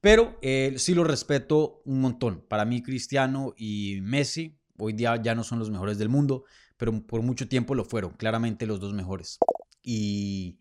[0.04, 2.44] Pero eh, sí lo respeto un montón.
[2.50, 6.44] Para mí, Cristiano y Messi hoy día ya no son los mejores del mundo,
[6.76, 9.40] pero por mucho tiempo lo fueron, claramente los dos mejores.
[9.82, 10.60] Y,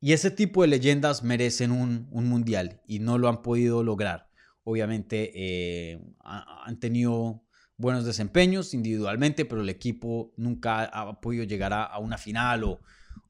[0.00, 4.28] ese tipo de leyendas merecen un, un, mundial y no lo han podido lograr.
[4.64, 7.44] Obviamente eh, han tenido
[7.76, 12.64] buenos desempeños individualmente, pero el equipo nunca ha podido llegar a, una final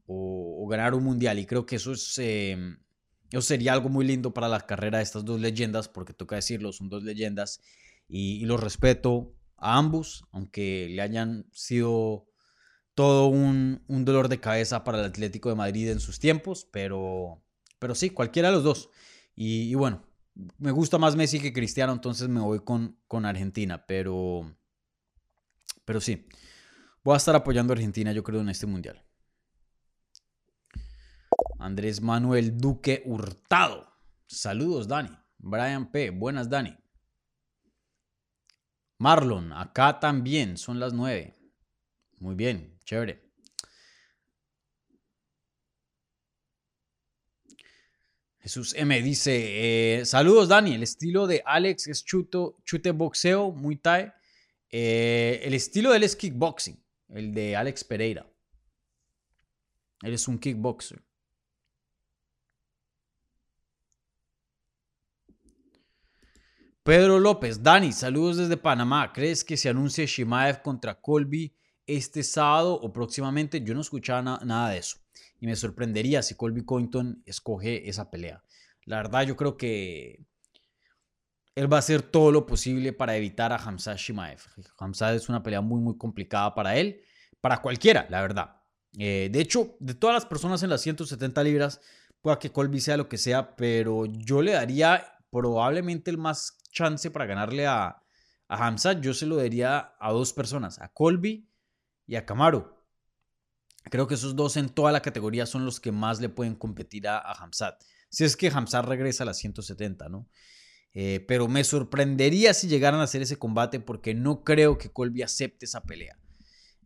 [0.06, 1.38] o, ganar un mundial.
[1.38, 2.56] Y creo que eso, es, eh,
[3.30, 6.72] eso sería algo muy lindo para la carrera de estas dos leyendas, porque toca decirlo,
[6.72, 7.60] son dos leyendas
[8.08, 12.26] y, los respeto a ambos, aunque le hayan sido
[12.94, 17.42] todo un, dolor de cabeza para el Atlético de Madrid en sus tiempos, pero,
[17.78, 18.90] pero sí, cualquiera de los dos.
[19.36, 20.02] Y, y bueno,
[20.58, 24.56] me gusta más Messi que Cristiano, entonces me voy con, con Argentina, pero,
[25.84, 26.26] pero sí,
[27.04, 29.04] voy a estar apoyando a Argentina, yo creo, en este mundial.
[31.60, 33.86] Andrés Manuel Duque Hurtado.
[34.26, 35.10] Saludos, Dani.
[35.38, 36.10] Brian P.
[36.10, 36.76] Buenas, Dani.
[38.98, 41.34] Marlon, acá también, son las nueve.
[42.18, 43.30] Muy bien, chévere.
[48.40, 53.76] Jesús M dice, eh, saludos Dani, el estilo de Alex es chuto, chute boxeo, muy
[53.76, 54.12] thai.
[54.70, 58.26] Eh, el estilo de él es kickboxing, el de Alex Pereira.
[60.02, 61.02] Él es un kickboxer.
[66.82, 69.12] Pedro López, Dani, saludos desde Panamá.
[69.12, 71.54] ¿Crees que se anuncie Shimaev contra Colby
[71.86, 73.62] este sábado o próximamente?
[73.62, 74.96] Yo no escuchaba nada de eso
[75.38, 78.42] y me sorprendería si Colby Covington escoge esa pelea.
[78.86, 80.24] La verdad, yo creo que
[81.54, 84.40] él va a hacer todo lo posible para evitar a Hamza Shimaev.
[84.78, 87.02] Hamza es una pelea muy, muy complicada para él,
[87.42, 88.56] para cualquiera, la verdad.
[88.98, 91.82] Eh, de hecho, de todas las personas en las 170 libras,
[92.22, 97.10] pueda que Colby sea lo que sea, pero yo le daría probablemente el más chance
[97.10, 98.02] para ganarle a,
[98.48, 99.00] a Hamza.
[99.00, 101.48] Yo se lo daría a dos personas, a Colby
[102.06, 102.78] y a Camaro.
[103.84, 107.08] Creo que esos dos en toda la categoría son los que más le pueden competir
[107.08, 107.82] a, a Hamzat.
[108.10, 110.28] Si es que Hamzat regresa a las 170, ¿no?
[110.92, 115.22] Eh, pero me sorprendería si llegaran a hacer ese combate porque no creo que Colby
[115.22, 116.18] acepte esa pelea.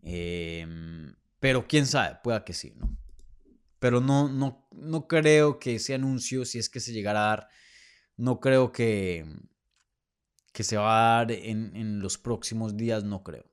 [0.03, 2.97] Em, pero quién sabe, pueda que sí, ¿no?
[3.78, 7.49] Pero no, no, no creo que ese anuncio, si es que se llegara a dar,
[8.16, 9.26] no creo que,
[10.55, 13.45] que se va a dar en, en los próximos días, no creo.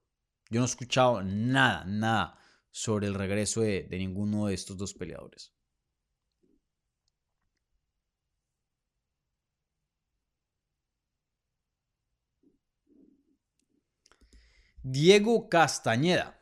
[0.52, 2.40] Yo no he escuchado nada, nada
[2.70, 5.52] sobre el regreso de, ninguno de estos dos peleadores.
[14.84, 16.40] Diego Castañeda.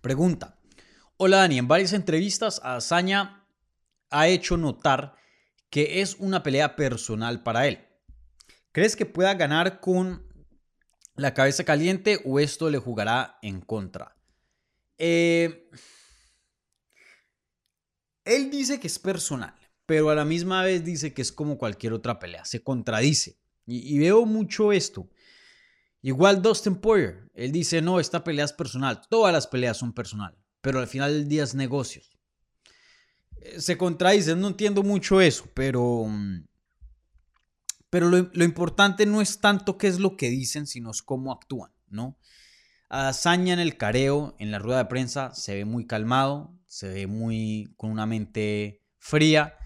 [0.00, 0.60] Pregunta.
[1.16, 3.46] Hola Dani, en varias entrevistas Azaña
[4.10, 5.19] ha hecho notar
[5.70, 7.86] que es una pelea personal para él.
[8.72, 10.30] ¿Crees que pueda ganar con
[11.20, 14.16] la cabeza caliente o esto le jugará en contra.
[14.98, 15.70] Eh,
[18.24, 19.54] él dice que es personal,
[19.86, 23.38] pero a la misma vez dice que es como cualquier otra pelea, se contradice.
[23.66, 25.08] Y, veo mucho esto.
[26.02, 30.36] Igual Dustin Poirier, él dice, no, esta pelea es personal, todas las peleas son personal,
[30.60, 32.18] pero al final del día es negocios.
[33.40, 36.04] Eh, se contradice, no entiendo mucho eso, pero...
[36.06, 36.44] Mm,
[37.90, 42.16] pero lo, importante no es tanto qué es lo que dicen, sino cómo actúan, ¿no?
[42.88, 47.06] Azaña en el careo, en la rueda de prensa, se ve muy calmado, se ve
[47.08, 49.56] muy con una mente fría,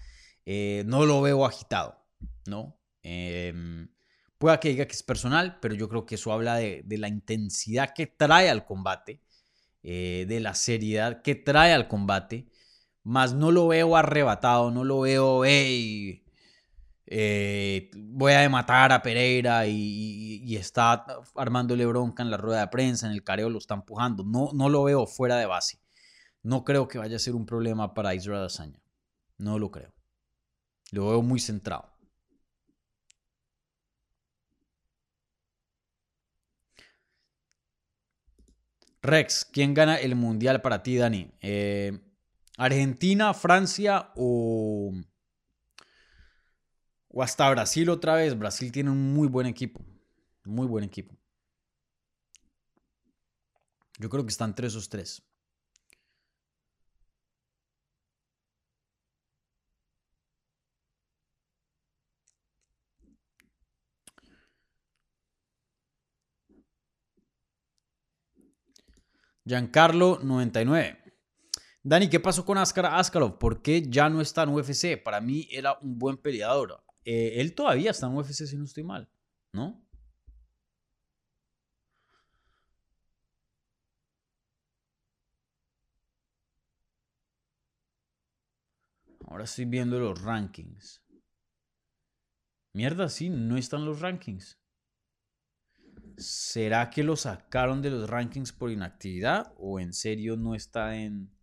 [0.47, 2.03] eh, no lo veo agitado,
[2.47, 2.79] ¿no?
[3.03, 3.89] Em,
[4.39, 7.93] pueda que diga que es personal, pero yo creo que eso habla de, la intensidad
[7.95, 9.21] que trae al combate,
[9.83, 12.47] eh, de la seriedad que trae al combate,
[13.05, 16.25] más no lo veo arrebatado, no lo veo, hey,
[17.07, 21.05] eh, voy a matar a Pereira y, está
[21.37, 24.25] armándole bronca en la rueda de prensa, en el careo lo está empujando.
[24.25, 25.81] No, no lo veo fuera de base.
[26.43, 28.81] No creo que vaya a ser un problema para Israel Azaña.
[29.39, 29.93] No lo creo.
[30.93, 31.93] Lo veo muy centrado.
[39.03, 41.31] Rex, ¿quién gana el mundial para ti, Dani?
[41.43, 42.01] Eh,
[42.57, 44.93] ¿Argentina, Francia o,
[47.09, 48.39] o hasta Brasil otra vez.
[48.39, 49.85] Brasil tiene un muy buen equipo.
[50.45, 51.17] Muy buen equipo.
[53.99, 55.23] Yo creo que están tres esos tres.
[69.47, 71.04] Giancarlo 99.
[71.87, 73.39] Dani, ¿qué pasó con Askar Askarov?
[73.39, 74.97] ¿Por qué ya no está en UFC?
[75.03, 76.83] Para mí era un buen peleador.
[77.05, 79.11] Eh, él todavía está en UFC, si no estoy mal,
[79.53, 79.85] ¿no?
[89.27, 91.03] Ahora estoy viendo los rankings.
[92.73, 94.59] Mierda, sí, no están los rankings.
[96.17, 101.34] ¿Será que lo sacaron de los rankings por inactividad o en serio no está en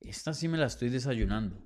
[0.00, 1.56] Esta sí me la estoy desayunando.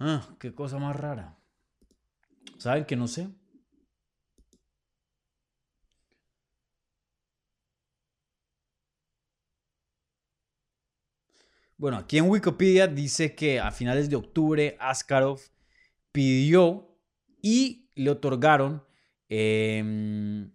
[0.00, 1.38] Ah, qué cosa más rara.
[2.58, 3.28] ¿Saben que no sé?
[11.76, 15.40] Bueno, aquí en Wikipedia dice que a finales de octubre Askarov
[16.10, 16.87] pidió
[17.42, 18.82] y le otorgaron
[19.28, 20.52] em,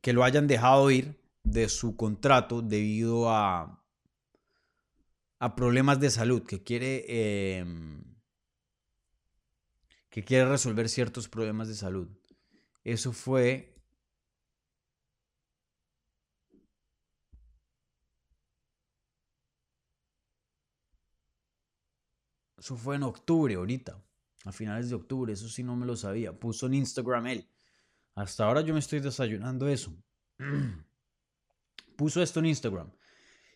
[0.00, 3.78] que lo hayan dejado ir de su contrato debido a,
[5.56, 8.04] problemas de salud, que quiere, em,
[10.08, 12.08] que quiere resolver ciertos problemas de salud.
[12.84, 13.72] Eso fue
[22.62, 24.00] Eso fue en octubre, ahorita.
[24.44, 26.32] A finales de octubre, eso sí no me lo sabía.
[26.32, 27.48] Puso en Instagram él.
[28.14, 29.96] Hasta ahora yo me estoy desayunando eso.
[31.96, 32.90] Puso esto en Instagram.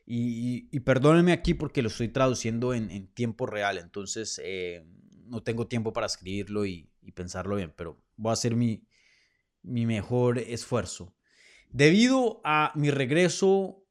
[0.08, 3.78] Y, perdónenme aquí porque lo estoy traduciendo en, tiempo real.
[3.78, 4.86] Entonces eh,
[5.24, 7.72] no tengo tiempo para escribirlo y, pensarlo bien.
[7.76, 8.86] Pero voy a hacer mi,
[9.62, 11.16] mi mejor esfuerzo.
[11.70, 13.84] Debido a mi regreso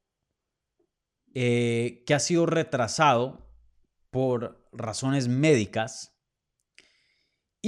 [1.34, 3.46] eh, que ha sido retrasado
[4.10, 6.15] por razones médicas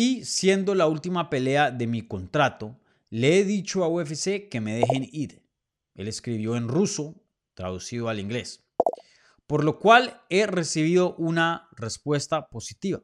[0.01, 2.78] y siendo la última pelea de mi contrato,
[3.11, 5.42] le he dicho a UFC que me dejen ir.
[5.96, 7.20] Él escribió en ruso,
[7.55, 8.64] traducido al inglés,
[9.49, 13.03] por lo cual he recibido una respuesta positiva.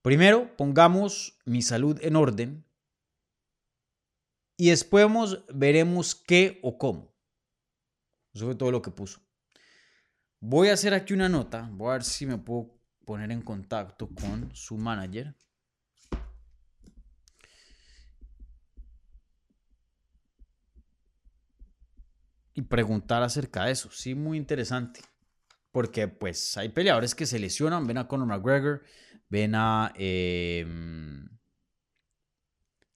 [0.00, 2.64] Primero, pongamos mi salud en orden
[4.56, 5.06] y después
[5.52, 7.14] veremos qué o cómo.
[8.32, 9.20] Eso fue todo lo que puso.
[10.40, 11.68] Voy a hacer aquí una nota.
[11.70, 12.73] Voy a ver si me puedo
[13.04, 15.34] poner en contacto con su manager.
[22.54, 23.90] Y preguntar acerca de eso.
[23.90, 25.00] Sí, muy interesante.
[25.72, 27.86] Porque pues hay peleadores que se lesionan.
[27.86, 28.82] Ven a Conor McGregor.
[29.28, 29.92] Ven a...
[29.96, 31.28] Em,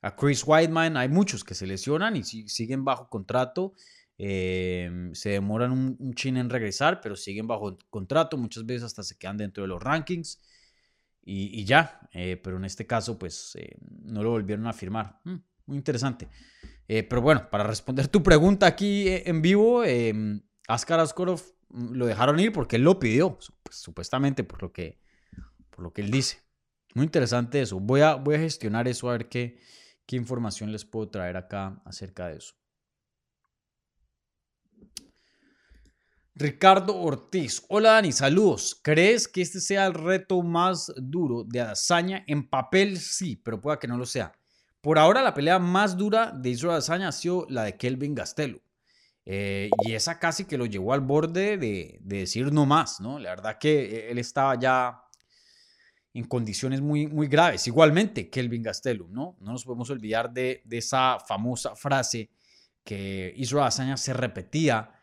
[0.00, 0.96] a Chris Whiteman.
[0.96, 3.74] Hay muchos que se lesionan y siguen bajo contrato
[4.20, 8.36] Em, se demoran un, chin en regresar, pero siguen bajo contrato.
[8.36, 10.42] Muchas veces hasta se quedan dentro de los rankings.
[11.22, 12.00] Y, ya.
[12.12, 15.20] Eh, pero en este caso, pues eh, no lo volvieron a firmar.
[15.24, 16.28] Mm, muy interesante.
[16.88, 22.06] Eh, pero bueno, para responder tu pregunta aquí en vivo, em, Askar Askarov mm, lo
[22.06, 25.00] dejaron ir porque él lo pidió, pues, supuestamente por lo, que,
[25.70, 26.38] por lo que él dice.
[26.94, 27.78] Muy interesante eso.
[27.78, 29.60] Voy a, voy a gestionar eso a ver qué,
[30.06, 32.57] qué información les puedo traer acá acerca de eso.
[36.40, 37.64] Ricardo Ortiz.
[37.68, 38.78] Hola Dani, saludos.
[38.80, 42.22] ¿Crees que este sea el reto más duro de Azaña?
[42.28, 44.32] En papel sí, pero pueda que no lo sea.
[44.80, 48.60] Por ahora la pelea más dura de Israel Azaña ha sido la de Kelvin Gastelo.
[49.26, 53.18] Eh, y esa casi que lo llevó al borde de, decir no más, ¿no?
[53.18, 55.02] La verdad que él estaba ya
[56.14, 57.66] en condiciones muy, muy graves.
[57.66, 59.36] Igualmente, Kelvin Gastelum, ¿no?
[59.40, 62.30] No nos podemos olvidar de, de esa famosa frase
[62.84, 64.97] que Israel Azaña se repetía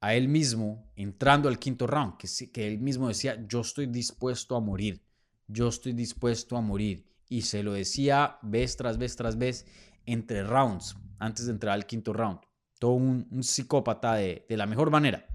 [0.00, 4.56] a él mismo entrando al quinto round, que, que él mismo decía, yo estoy dispuesto
[4.56, 5.02] a morir,
[5.46, 7.06] yo estoy dispuesto a morir.
[7.28, 9.66] Y se lo decía vez tras vez tras vez
[10.04, 12.40] entre rounds, antes de entrar al quinto round.
[12.78, 15.26] Todo un, psicópata de, la mejor manera,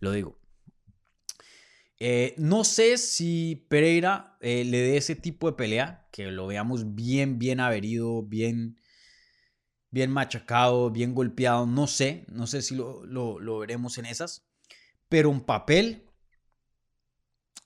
[0.00, 0.38] lo digo.
[2.00, 6.94] Eh, no sé si Pereira eh, le dé ese tipo de pelea, que lo veamos
[6.94, 8.78] bien, bien averido, bien
[9.94, 14.44] bien machacado, bien golpeado, no sé, no sé si lo, veremos en esas,
[15.08, 16.10] pero un papel,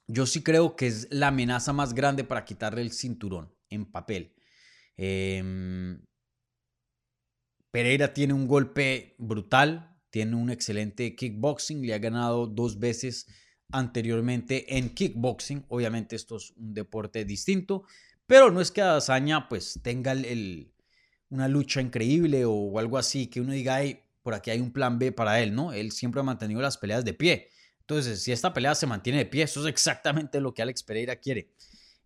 [0.06, 4.34] yo sí creo que es la amenaza más grande para quitarle el cinturón, en papel.
[4.98, 6.02] Em,
[7.70, 13.26] Pereira tiene un golpe brutal, tiene un excelente kickboxing, le ha ganado dos veces
[13.72, 15.64] anteriormente en kickboxing.
[15.68, 17.84] Obviamente esto es un deporte distinto,
[18.26, 20.74] pero no es que Adazaña pues tenga el,
[21.30, 23.80] una lucha increíble o, algo así, que uno diga,
[24.22, 25.72] por aquí hay un plan B para él, ¿no?
[25.72, 27.48] Él siempre ha mantenido las peleas de pie.
[27.80, 31.16] Entonces, si esta pelea se mantiene de pie, eso es exactamente lo que Alex Pereira
[31.16, 31.50] quiere.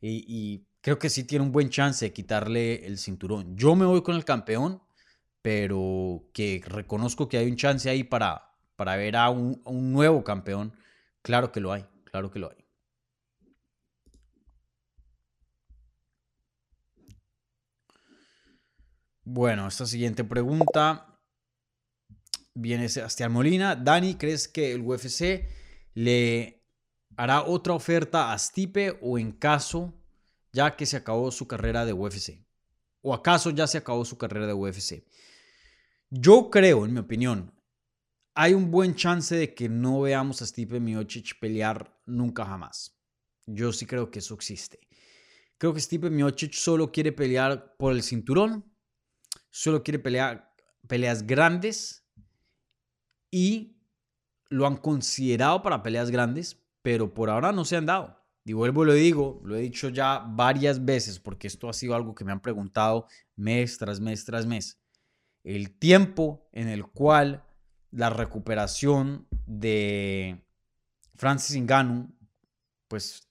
[0.01, 3.57] Y, creo que sí tiene un buen chance de quitarle el cinturón.
[3.57, 4.83] Yo me voy con el campeón,
[5.41, 10.25] pero que reconozco que hay un chance ahí para, para ver un, a un nuevo
[10.25, 10.77] campeón.
[11.23, 12.62] Claro que lo hay, claro que lo hay.
[19.25, 21.20] Bueno, esta siguiente pregunta
[22.55, 23.77] viene Sebastián Molina.
[23.77, 25.49] Dani, ¿crees que el UFC
[25.95, 26.64] le
[27.16, 29.95] hará otra oferta a Stipe o en caso
[30.53, 32.45] ya que se acabó su carrera de UFC?
[33.01, 35.05] ¿O acaso ya se acabó su carrera de UFC?
[36.11, 37.55] Yo creo, en mi opinión,
[38.35, 42.99] hay un buen chance de que no veamos a Stipe Miocic pelear nunca jamás.
[43.47, 44.81] Yo sí creo que eso existe.
[45.59, 48.72] Creo que Stipe Miocic solo quiere pelear por el cinturón,
[49.53, 50.53] solo quiere pelear
[50.88, 52.05] peleas grandes
[53.30, 53.76] y
[54.48, 58.20] lo han considerado para peleas grandes, pero por ahora no se han dado.
[58.44, 61.94] Y vuelvo y lo digo, lo he dicho ya varias veces porque esto ha sido
[61.94, 64.80] algo que me han preguntado mes tras mes tras mes.
[65.44, 67.44] El tiempo en el cual
[67.90, 70.44] la recuperación de
[71.14, 72.09] Francis Ngannou
[72.88, 73.28] pues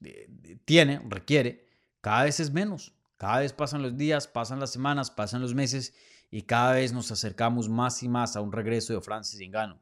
[0.66, 1.68] tiene, requiere,
[2.00, 2.96] cada vez es menos.
[3.18, 5.94] Cada vez pasan los días, pasan las semanas, pasan los meses
[6.32, 9.80] y cada vez nos acercamos más y más a un regreso de Francis Ngannou.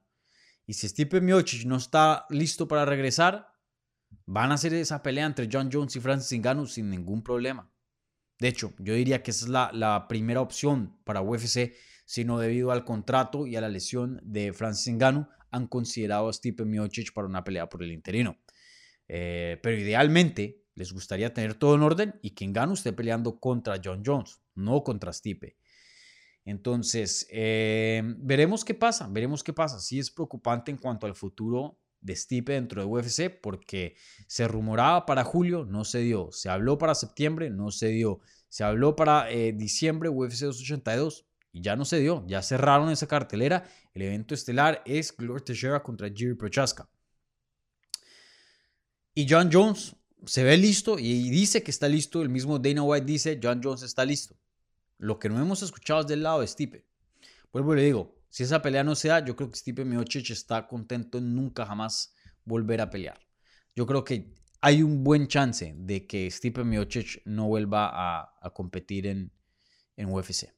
[0.66, 3.54] Y si Stipe Miocic no está listo para regresar,
[4.26, 7.72] van a hacer esa pelea entre John Jones y Francis Ngannou sin ningún problema.
[8.40, 11.76] De hecho, yo diría que esa es la, primera opción para UFC,
[12.06, 16.66] sino debido al contrato y a la lesión de Francis Ngannou, han considerado a Stipe
[16.66, 18.40] Miocic para una pelea por el interino.
[19.08, 23.80] Eh, pero idealmente les gustaría tener todo en orden y quien gane esté peleando contra
[23.84, 25.59] John Jones, no contra Stipe.
[26.50, 29.80] Entonces, eh, veremos qué pasa, veremos qué pasa.
[29.80, 33.96] Sí es preocupante en cuanto al futuro de Stipe dentro de UFC porque
[34.26, 36.32] se rumoraba para julio, no se dio.
[36.32, 38.20] Se habló para septiembre, no se dio.
[38.48, 42.26] Se habló para eh, diciembre, UFC 282 y ya no se dio.
[42.26, 43.70] Ya cerraron esa cartelera.
[43.94, 46.90] El evento estelar es Gloria Teixeira contra Jiri Prochaska.
[49.14, 49.96] Y John Jones
[50.26, 52.24] se ve listo y dice que está listo.
[52.24, 54.36] El mismo Dana White dice, John Jones está listo.
[55.00, 56.86] Lo que no hemos escuchado es del lado de Stipe.
[57.54, 60.30] Vuelvo y le digo, si esa pelea no se da, yo creo que Stipe Miocic
[60.30, 63.20] está contento en nunca jamás volver a pelear.
[63.76, 69.08] Yo creo que hay un buen chance de que Stipe Miocic no vuelva a, competir
[69.08, 69.32] en,
[69.96, 70.54] en UFC.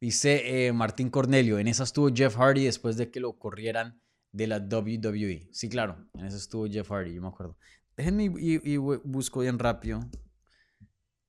[0.00, 4.00] Dice eh, Martín Cornelio, en esa estuvo Jeff Hardy después de que lo corrieran
[4.32, 5.48] de la WWE.
[5.52, 7.56] Sí, claro, en esa estuvo Jeff Hardy, yo me acuerdo.
[7.96, 10.00] Déjenme y, busco bien rápido.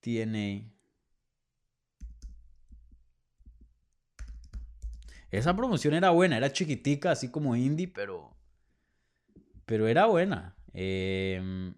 [0.02, 0.72] TNA.
[5.32, 8.36] Esa promoción era buena, era chiquitica, así como indie, pero.
[9.66, 10.56] Pero era buena.
[10.74, 11.74] Eh,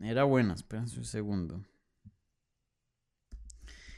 [0.00, 1.64] Era buena, espérense un segundo.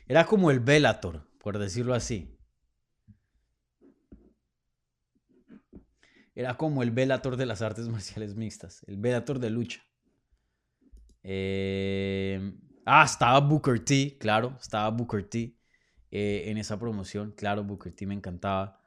[0.06, 2.34] Era como el Velator, por decirlo así.
[6.34, 9.84] Era como el Velator de las artes marciales mixtas, el Velator de lucha.
[11.24, 12.52] Eh,
[12.86, 15.58] ah, estaba Booker T, claro, estaba Booker T
[16.10, 18.80] eh, en esa promoción, claro, Booker T me encantaba.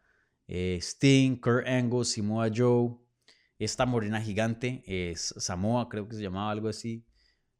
[0.47, 2.97] Eh, Sting, Kurt Angle, Samoa Joe,
[3.66, 7.05] esta morena gigante, es Samoa, creo que se llamaba algo así.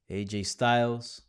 [0.10, 1.28] AJ Styles.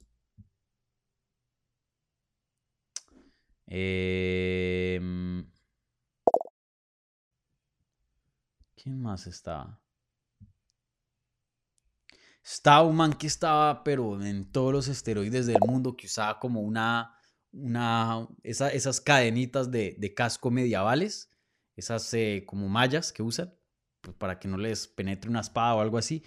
[3.66, 5.46] Em,
[8.74, 9.78] ¿Quién más estaba?
[12.42, 16.60] Estaba un man que estaba, pero en todos los esteroides del mundo, que usaba como
[16.62, 17.14] una,
[17.52, 21.30] una esas cadenitas de, casco medievales,
[21.76, 23.54] esas eh, como mallas que usan,
[24.02, 26.22] pues para que no les penetre una espada o algo así.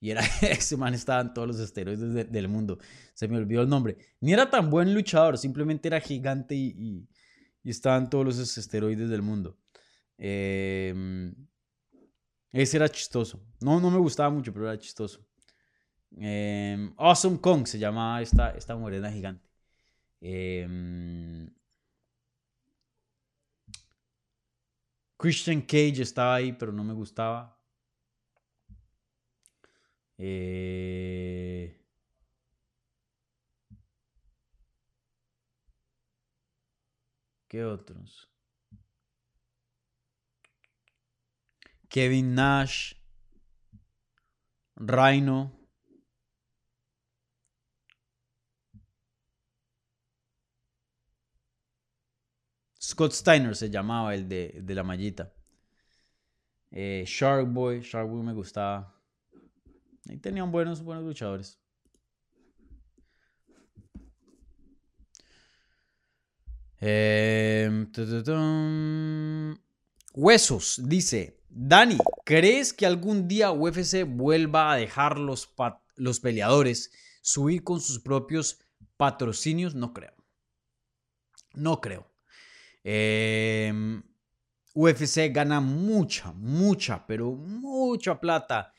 [0.00, 2.78] Y era, ese man estaba en todos los esteroides del mundo.
[3.14, 3.98] Se me olvidó el nombre.
[4.20, 7.06] Ni era tan buen luchador, simplemente era gigante y,
[7.62, 9.58] y, estaba en todos los esteroides del mundo.
[10.18, 11.34] Em,
[12.52, 13.40] ese era chistoso.
[13.60, 15.24] No, no me gustaba mucho, pero era chistoso.
[16.16, 19.48] Em, awesome Kong se llamaba esta, esta morena gigante.
[20.20, 21.48] Em,
[25.20, 27.54] Christian Cage estaba ahí, pero no me gustaba.
[30.16, 31.78] Eh,
[37.46, 38.30] ¿Qué otros?
[41.90, 42.94] Kevin Nash,
[44.76, 45.59] Rhino.
[52.90, 55.32] Scott Steiner se llamaba el de, la mallita.
[56.72, 59.00] Eh, Shark Boy, Shark Boy me gustaba.
[60.08, 61.60] Ahí tenían buenos, buenos luchadores.
[66.80, 67.92] Em.
[70.12, 75.54] Huesos dice, Dani, ¿crees que algún día UFC vuelva a dejar los,
[75.94, 76.90] los peleadores
[77.22, 78.58] subir con sus propios
[78.96, 79.76] patrocinios?
[79.76, 80.14] No creo.
[81.54, 82.09] No creo.
[82.84, 84.02] Em,
[84.74, 88.72] UFC gana mucha, mucha, pero mucha plata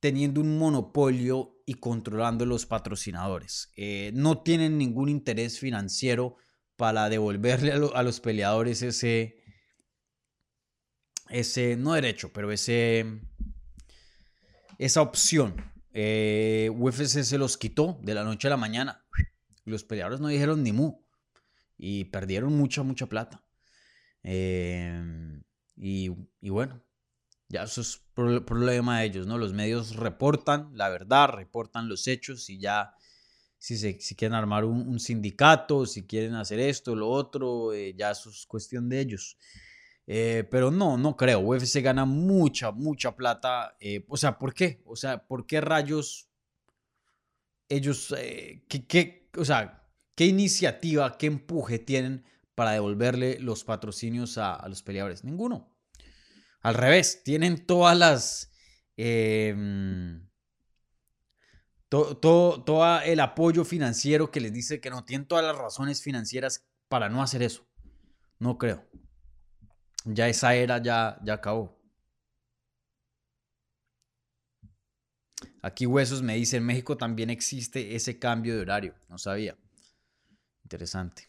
[0.00, 3.70] teniendo un monopolio y controlando los patrocinadores.
[3.76, 6.36] Eh, no tienen ningún interés financiero
[6.76, 9.36] para devolverle a, lo- a los peleadores ese,
[11.30, 13.20] ese, no derecho, pero ese,
[14.78, 15.72] esa opción.
[15.94, 19.04] Eh, UFC se los quitó de la noche a la mañana.
[19.64, 21.01] Los peleadores no dijeron ni mu
[21.84, 23.42] y perdieron mucha, mucha plata.
[24.24, 25.40] Eh,
[25.76, 26.10] y,
[26.40, 26.82] y bueno,
[27.48, 29.38] ya eso es pro- problema de ellos, ¿no?
[29.38, 32.94] Los medios reportan la verdad, reportan los hechos y ya
[33.58, 38.12] si, se, si quieren armar un, sindicato, si quieren hacer esto, lo otro, eh, ya
[38.12, 39.38] eso es cuestión de ellos.
[40.06, 41.40] Eh, pero no, no creo.
[41.40, 43.76] UFC gana mucha, mucha plata.
[43.80, 44.82] eh, o sea, ¿por qué?
[44.86, 46.28] O sea, ¿por qué rayos
[47.68, 48.14] ellos,
[48.68, 49.81] qué, qué- o sea,
[50.22, 55.24] qué iniciativa, qué empuje tienen para devolverle los patrocinios a, los peleadores?
[55.24, 55.76] Ninguno.
[56.60, 58.52] Al revés, tienen todas las...
[58.96, 60.24] em,
[61.88, 66.00] to- to- todo el apoyo financiero que les dice que no tienen todas las razones
[66.00, 67.66] financieras para no hacer eso.
[68.38, 68.86] No creo.
[70.04, 71.82] Ya esa era ya, ya acabó.
[75.62, 78.94] Aquí Huesos me dice, en México también existe ese cambio de horario.
[79.08, 79.56] No sabía.
[80.64, 81.28] Interesante.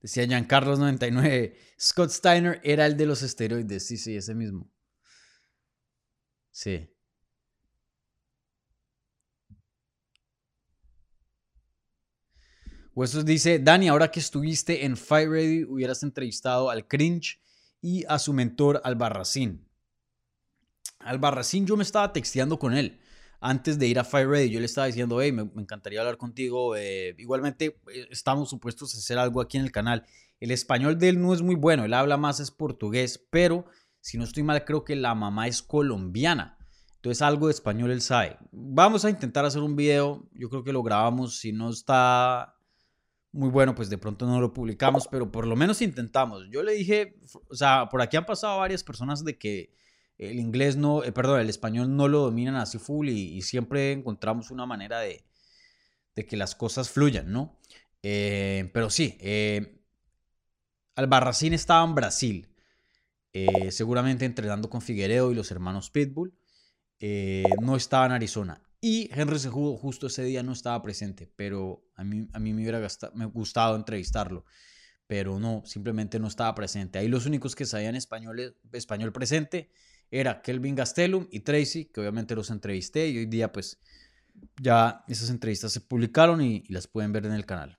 [0.00, 1.56] Decía Giancarlos 99.
[1.80, 3.86] Scott Steiner era el de los esteroides.
[3.86, 4.68] Sí, sí, ese mismo.
[6.50, 6.88] Sí.
[12.94, 17.40] Huesos dice, Dani, ahora que estuviste en Fight Ready, hubieras entrevistado al Cringe
[17.80, 19.66] y a su mentor Albarracín.
[20.98, 23.00] Albarracín yo me estaba texteando con él
[23.40, 24.50] antes de ir a Fight Ready.
[24.50, 26.76] Yo le estaba diciendo, hey, me, me encantaría hablar contigo.
[26.76, 30.04] eh, igualmente eh, estamos supuestos a hacer algo aquí en el canal.
[30.38, 33.64] El español de él no es muy bueno, él habla más es portugués, pero
[34.00, 36.58] si no estoy mal creo que la mamá es colombiana.
[36.96, 38.36] Entonces algo de español él sabe.
[38.50, 42.54] Vamos a intentar hacer un video, yo creo que lo grabamos, si no está
[43.32, 46.48] muy bueno, pues de pronto no lo publicamos, pero por lo menos intentamos.
[46.50, 47.16] Yo le dije,
[47.48, 49.74] o sea, por aquí han pasado varias personas de que
[50.18, 54.50] el inglés no, eh, perdón, el español no lo dominan así full y, siempre encontramos
[54.50, 55.24] una manera de,
[56.14, 57.58] de que las cosas fluyan, ¿no?
[58.02, 59.80] Eh, pero sí, eh,
[60.96, 62.48] Albarracín estaba en Brasil,
[63.32, 66.34] eh, seguramente entrenando con Figueredo y los hermanos Pitbull.
[67.62, 68.62] no estaba en Arizona.
[68.84, 72.62] Y Henry Cejudo justo ese día no estaba presente, pero a mí, a mí me
[72.62, 74.44] hubiera gasta- me gustado entrevistarlo.
[75.06, 76.98] Pero no, simplemente no estaba presente.
[76.98, 79.70] Ahí los únicos que sabían español, español presente
[80.10, 83.78] era Kelvin Gastelum y Tracy, que obviamente los entrevisté y hoy día pues
[84.60, 87.78] ya esas entrevistas se publicaron y, y las pueden ver en el canal.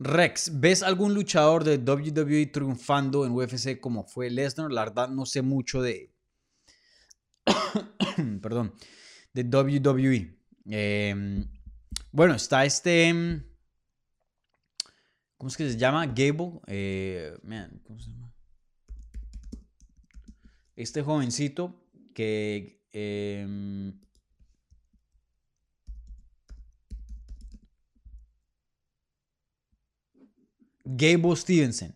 [0.00, 4.70] Rex, ¿ves algún luchador de WWE triunfando en UFC como fue Lesnar?
[4.70, 6.14] La verdad no sé mucho de...
[8.42, 8.74] Perdón.
[9.32, 10.38] De WWE.
[10.70, 11.44] Eh,
[12.12, 13.12] bueno, está este...
[13.12, 13.44] mm,
[15.36, 16.06] ¿Cómo es que se llama?
[16.06, 16.60] Gable.
[16.68, 17.36] Eh,
[17.84, 18.32] ¿cómo se llama?
[20.76, 21.74] Este jovencito
[22.14, 22.84] que...
[22.92, 23.92] eh,
[30.90, 31.94] Gable Stevenson,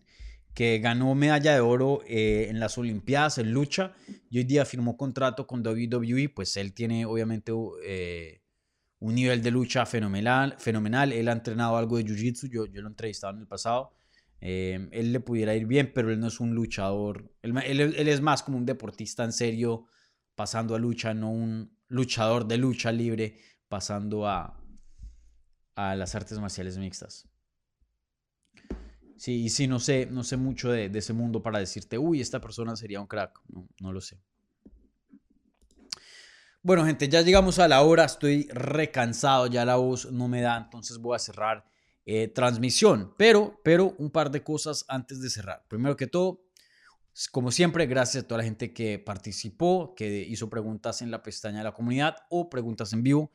[0.55, 3.95] que ganó medalla de oro eh, en las Olimpiadas en lucha
[4.29, 7.53] y hoy día firmó contrato con WWE, pues él tiene obviamente
[7.85, 8.43] eh,
[8.99, 11.13] un nivel de lucha fenomenal, fenomenal.
[11.13, 13.95] Él ha entrenado algo de Jiu-Jitsu, yo, yo lo he entrevistado en el pasado.
[14.43, 17.33] Eh, él le pudiera ir bien, pero él no es un luchador.
[17.43, 19.87] Él, él- él es más como un deportista en serio
[20.35, 23.39] pasando a lucha, no un luchador de lucha libre
[23.69, 24.61] pasando a,
[25.77, 27.29] a las artes marciales mixtas.
[29.23, 32.41] Sí, y sí, no sé, no sé mucho de, ese mundo para decirte, uy, esta
[32.41, 33.41] persona sería un crack.
[33.47, 34.21] No, no lo sé.
[36.61, 38.05] Bueno, gente, ya llegamos a la hora.
[38.05, 41.65] Estoy recansado, ya la voz no me da, entonces voy a cerrar
[42.05, 43.15] eh, transmisión.
[43.17, 45.65] Pero, pero un par de cosas antes de cerrar.
[45.69, 46.43] Primero que todo,
[47.31, 51.59] Como siempre, gracias a toda la gente que participó, que hizo preguntas en la pestaña
[51.59, 53.31] de la comunidad o preguntas en vivo.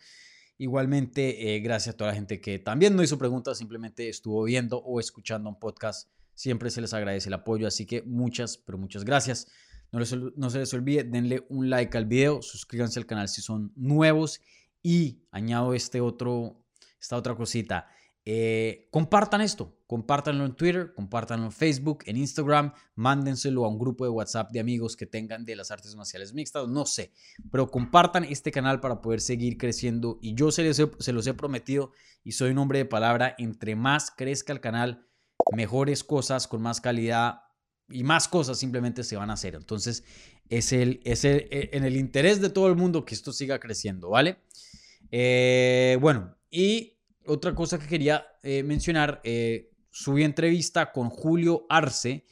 [0.60, 4.80] Igualmente, eh, gracias a toda la gente que también no hizo preguntas, simplemente estuvo viendo
[4.80, 6.10] o escuchando un podcast.
[6.34, 9.48] Siempre se les agradece el apoyo, así que muchas, pero muchas gracias.
[9.92, 10.00] No,
[10.36, 14.42] no se les olvide, denle un like al video, suscríbanse al canal si son nuevos
[14.82, 16.66] y añado este otro,
[17.00, 17.88] esta otra cosita.
[18.26, 24.04] Eh, compartan esto, compártanlo en Twitter, compártanlo en Facebook, en Instagram, mándenselo a un grupo
[24.04, 27.12] de WhatsApp de amigos que tengan de las artes marciales mixtas, no sé,
[27.52, 31.92] pero compartan este canal para poder seguir creciendo y yo se, se los he prometido
[32.24, 35.08] y soy un hombre de palabra, entre más crezca el canal,
[35.56, 37.42] mejores cosas con más calidad
[37.90, 39.56] y más cosas simplemente se van a hacer.
[39.56, 40.04] Entonces,
[40.50, 44.10] es, el, es e, en el interés de todo el mundo que esto siga creciendo,
[44.10, 44.40] ¿vale?
[45.12, 52.24] Eh, bueno, y otra cosa que quería eh, mencionar, eh, subí entrevista con Julio Arce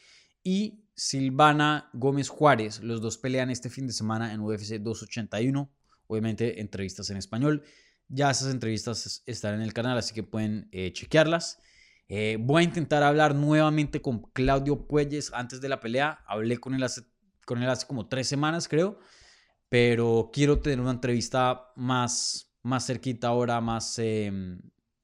[0.43, 2.79] y Silvana Gómez Juárez.
[2.81, 5.67] Los dos pelean este fin de semana en UFC 281.
[6.05, 7.63] Obviamente entrevistas en español.
[8.07, 11.57] Ya esas entrevistas están en el canal, así que pueden eh, chequearlas.
[12.39, 16.23] voy a intentar hablar nuevamente con Claudio Puelles antes de la pelea.
[16.27, 17.01] Hablé con él hace,
[17.47, 18.99] con él hace como tres semanas, creo.
[19.69, 24.61] Pero quiero tener una entrevista más, más cerquita ahora, más em,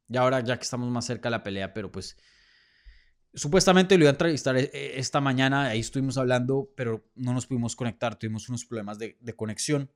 [0.07, 2.17] y ahora ya que estamos más cerca de la pelea, pero pues
[3.33, 7.47] supuestamente lo iba a entrevistar eh, eh, esta mañana, ahí estuvimos hablando, pero no nos
[7.47, 9.91] pudimos conectar, tuvimos unos problemas de, conexión.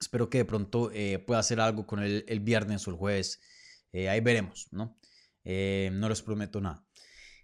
[0.00, 3.40] Espero que de pronto eh, pueda hacer algo con el, el viernes o el jueves.
[3.92, 4.98] ahí veremos, ¿no?
[5.44, 6.84] no les prometo nada.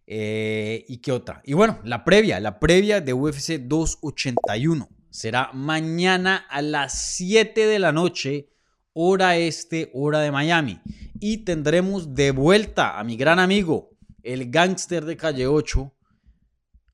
[0.07, 1.43] ¿Y qué otra?
[1.45, 7.79] Y bueno, la previa, la previa de UFC 281 será mañana a las 7 de
[7.79, 8.49] la noche
[8.93, 10.81] hora este, hora de Miami.
[11.21, 15.95] Y tendremos de vuelta a mi gran amigo, el gángster de calle 8,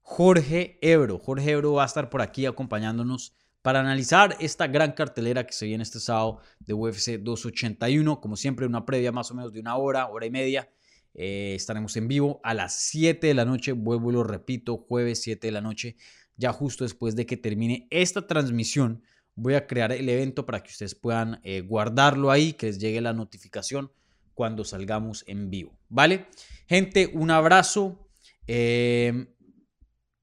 [0.03, 1.19] Jorge Ebro.
[1.19, 5.67] Jorge Ebro va a estar por aquí acompañándonos para analizar esta gran cartelera que se
[5.67, 8.21] viene este sábado de UFC 281.
[8.21, 10.71] Como siempre, una previa más o menos de una hora, hora y media.
[11.15, 13.73] Eh, estaremos en vivo a las 7 de la noche.
[13.73, 15.97] Vuelvo y lo repito, jueves 7 de la noche,
[16.37, 19.03] ya justo después de que termine esta transmisión
[19.37, 23.01] voy a crear el evento para que ustedes puedan eh, guardarlo ahí, que les llegue
[23.01, 23.91] la notificación
[24.35, 25.79] cuando salgamos en vivo.
[25.89, 26.27] ¿Vale?
[26.67, 28.09] Gente, un abrazo.
[28.47, 29.29] Em,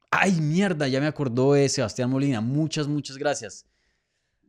[0.10, 2.42] ay, mierda, ya me acordó de Sebastián Molina.
[2.42, 3.68] Muchas, muchas gracias.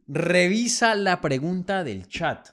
[0.06, 2.48] Revisa la pregunta del chat.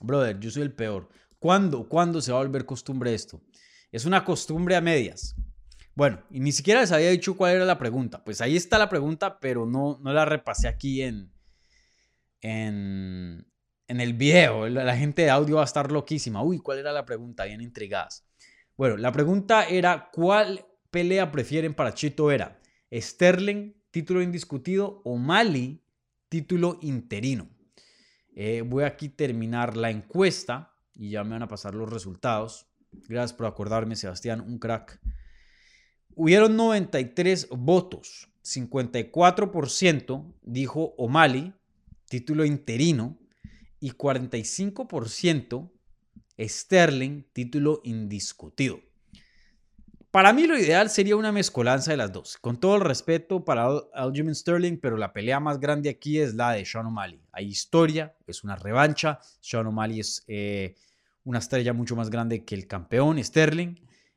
[0.00, 1.08] Brother, yo soy el peor.
[1.38, 3.42] ¿Cuándo, ¿Cuándo se va a volver costumbre esto?
[3.90, 5.34] Es una costumbre a medias.
[5.94, 8.24] Bueno, y ni siquiera les había dicho cuál era la pregunta.
[8.24, 11.32] Pues ahí está la pregunta, pero no, no la repasé aquí en,
[12.40, 13.46] en,
[13.88, 14.68] en el video.
[14.68, 16.42] La gente de audio va a estar loquísima.
[16.42, 17.44] Uy, ¿cuál era la pregunta?
[17.44, 18.26] Bien intrigadas.
[18.76, 22.60] Bueno, la pregunta era, ¿cuál pelea prefieren para Chito Vera?
[22.92, 25.82] Sterling, título indiscutido, o Mali,
[26.28, 27.48] título interino.
[28.34, 32.66] Eh, voy aquí a terminar la encuesta y ya me van a pasar los resultados.
[33.08, 35.00] Gracias por acordarme, Sebastián, un crack.
[36.16, 41.54] Hubieron 93 votos, 54% dijo O'Malley,
[42.08, 43.18] título interino,
[43.84, 45.70] y 45%
[46.38, 48.80] Sterling, título indiscutido.
[50.10, 52.38] Para mí lo ideal sería una mezcolanza de las dos.
[52.38, 56.52] Con todo el respeto para Aljamain Sterling, pero la pelea más grande aquí es la
[56.52, 57.20] de Sean O'Malley.
[57.30, 59.18] Hay historia, es una revancha.
[59.40, 60.76] Sean O'Malley es eh,
[61.24, 63.74] una estrella mucho más grande que el campeón Sterling.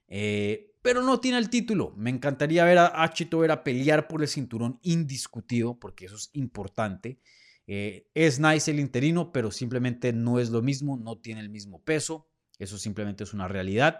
[0.07, 1.93] Eh, pero no tiene el título.
[1.97, 7.19] Me encantaría ver a, Chito Vera pelear por el cinturón indiscutido, porque eso es importante.
[7.67, 11.83] Eh, es nice el interino, pero simplemente no es lo mismo, no tiene el mismo
[11.83, 12.29] peso.
[12.57, 13.99] Eso simplemente es una realidad.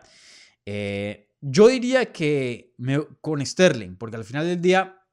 [0.65, 2.73] Eh, yo diría que
[3.21, 5.05] con Sterling, porque al final del día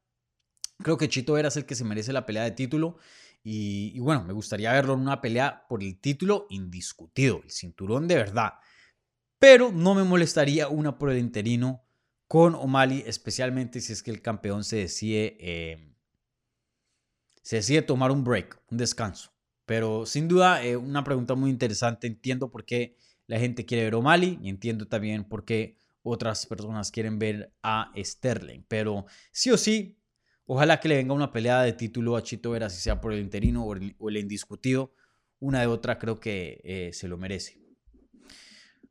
[0.79, 2.97] creo que Chito Vera el que se merece la pelea de título.
[3.43, 8.09] Y, y, bueno, me gustaría verlo en una pelea por el título indiscutido, el cinturón
[8.09, 8.55] de verdad
[9.45, 11.85] pero no me molestaría una por el interino
[12.29, 15.94] con O'Malley, especialmente si es que el campeón se decide, eh,
[17.45, 19.31] se decide tomar un break, un descanso.
[19.67, 22.07] Pero sin duda, eh, una pregunta muy interesante.
[22.07, 26.91] Entiendo por qué la gente quiere ver O'Malley y entiendo también por qué otras personas
[26.91, 28.65] quieren ver a Sterling.
[28.67, 29.99] Pero sí o sí,
[30.47, 33.21] ojalá que le venga una pelea de título a Chito Vera, si sea por el
[33.21, 34.95] interino o el, indiscutido.
[35.39, 37.61] Una de otra creo que eh, se lo merece.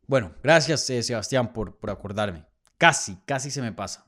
[0.06, 2.46] Bueno, gracias eh, Sebastián por, por acordarme.
[2.78, 4.06] Casi, casi se me pasa.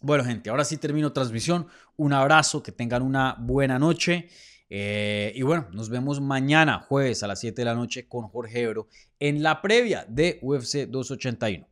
[0.00, 1.66] Bueno, gente, ahora sí termino transmisión.
[1.96, 4.28] Un abrazo, que tengan una buena noche.
[4.68, 8.62] Eh, y bueno, nos vemos mañana, jueves a las 7 de la noche, con Jorge
[8.62, 8.88] Ebro
[9.20, 11.66] en la previa de UFC 281.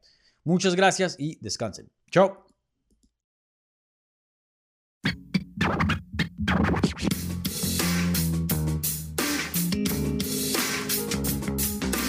[0.45, 1.91] Muchas gracias y descansen.
[2.11, 2.47] Chao.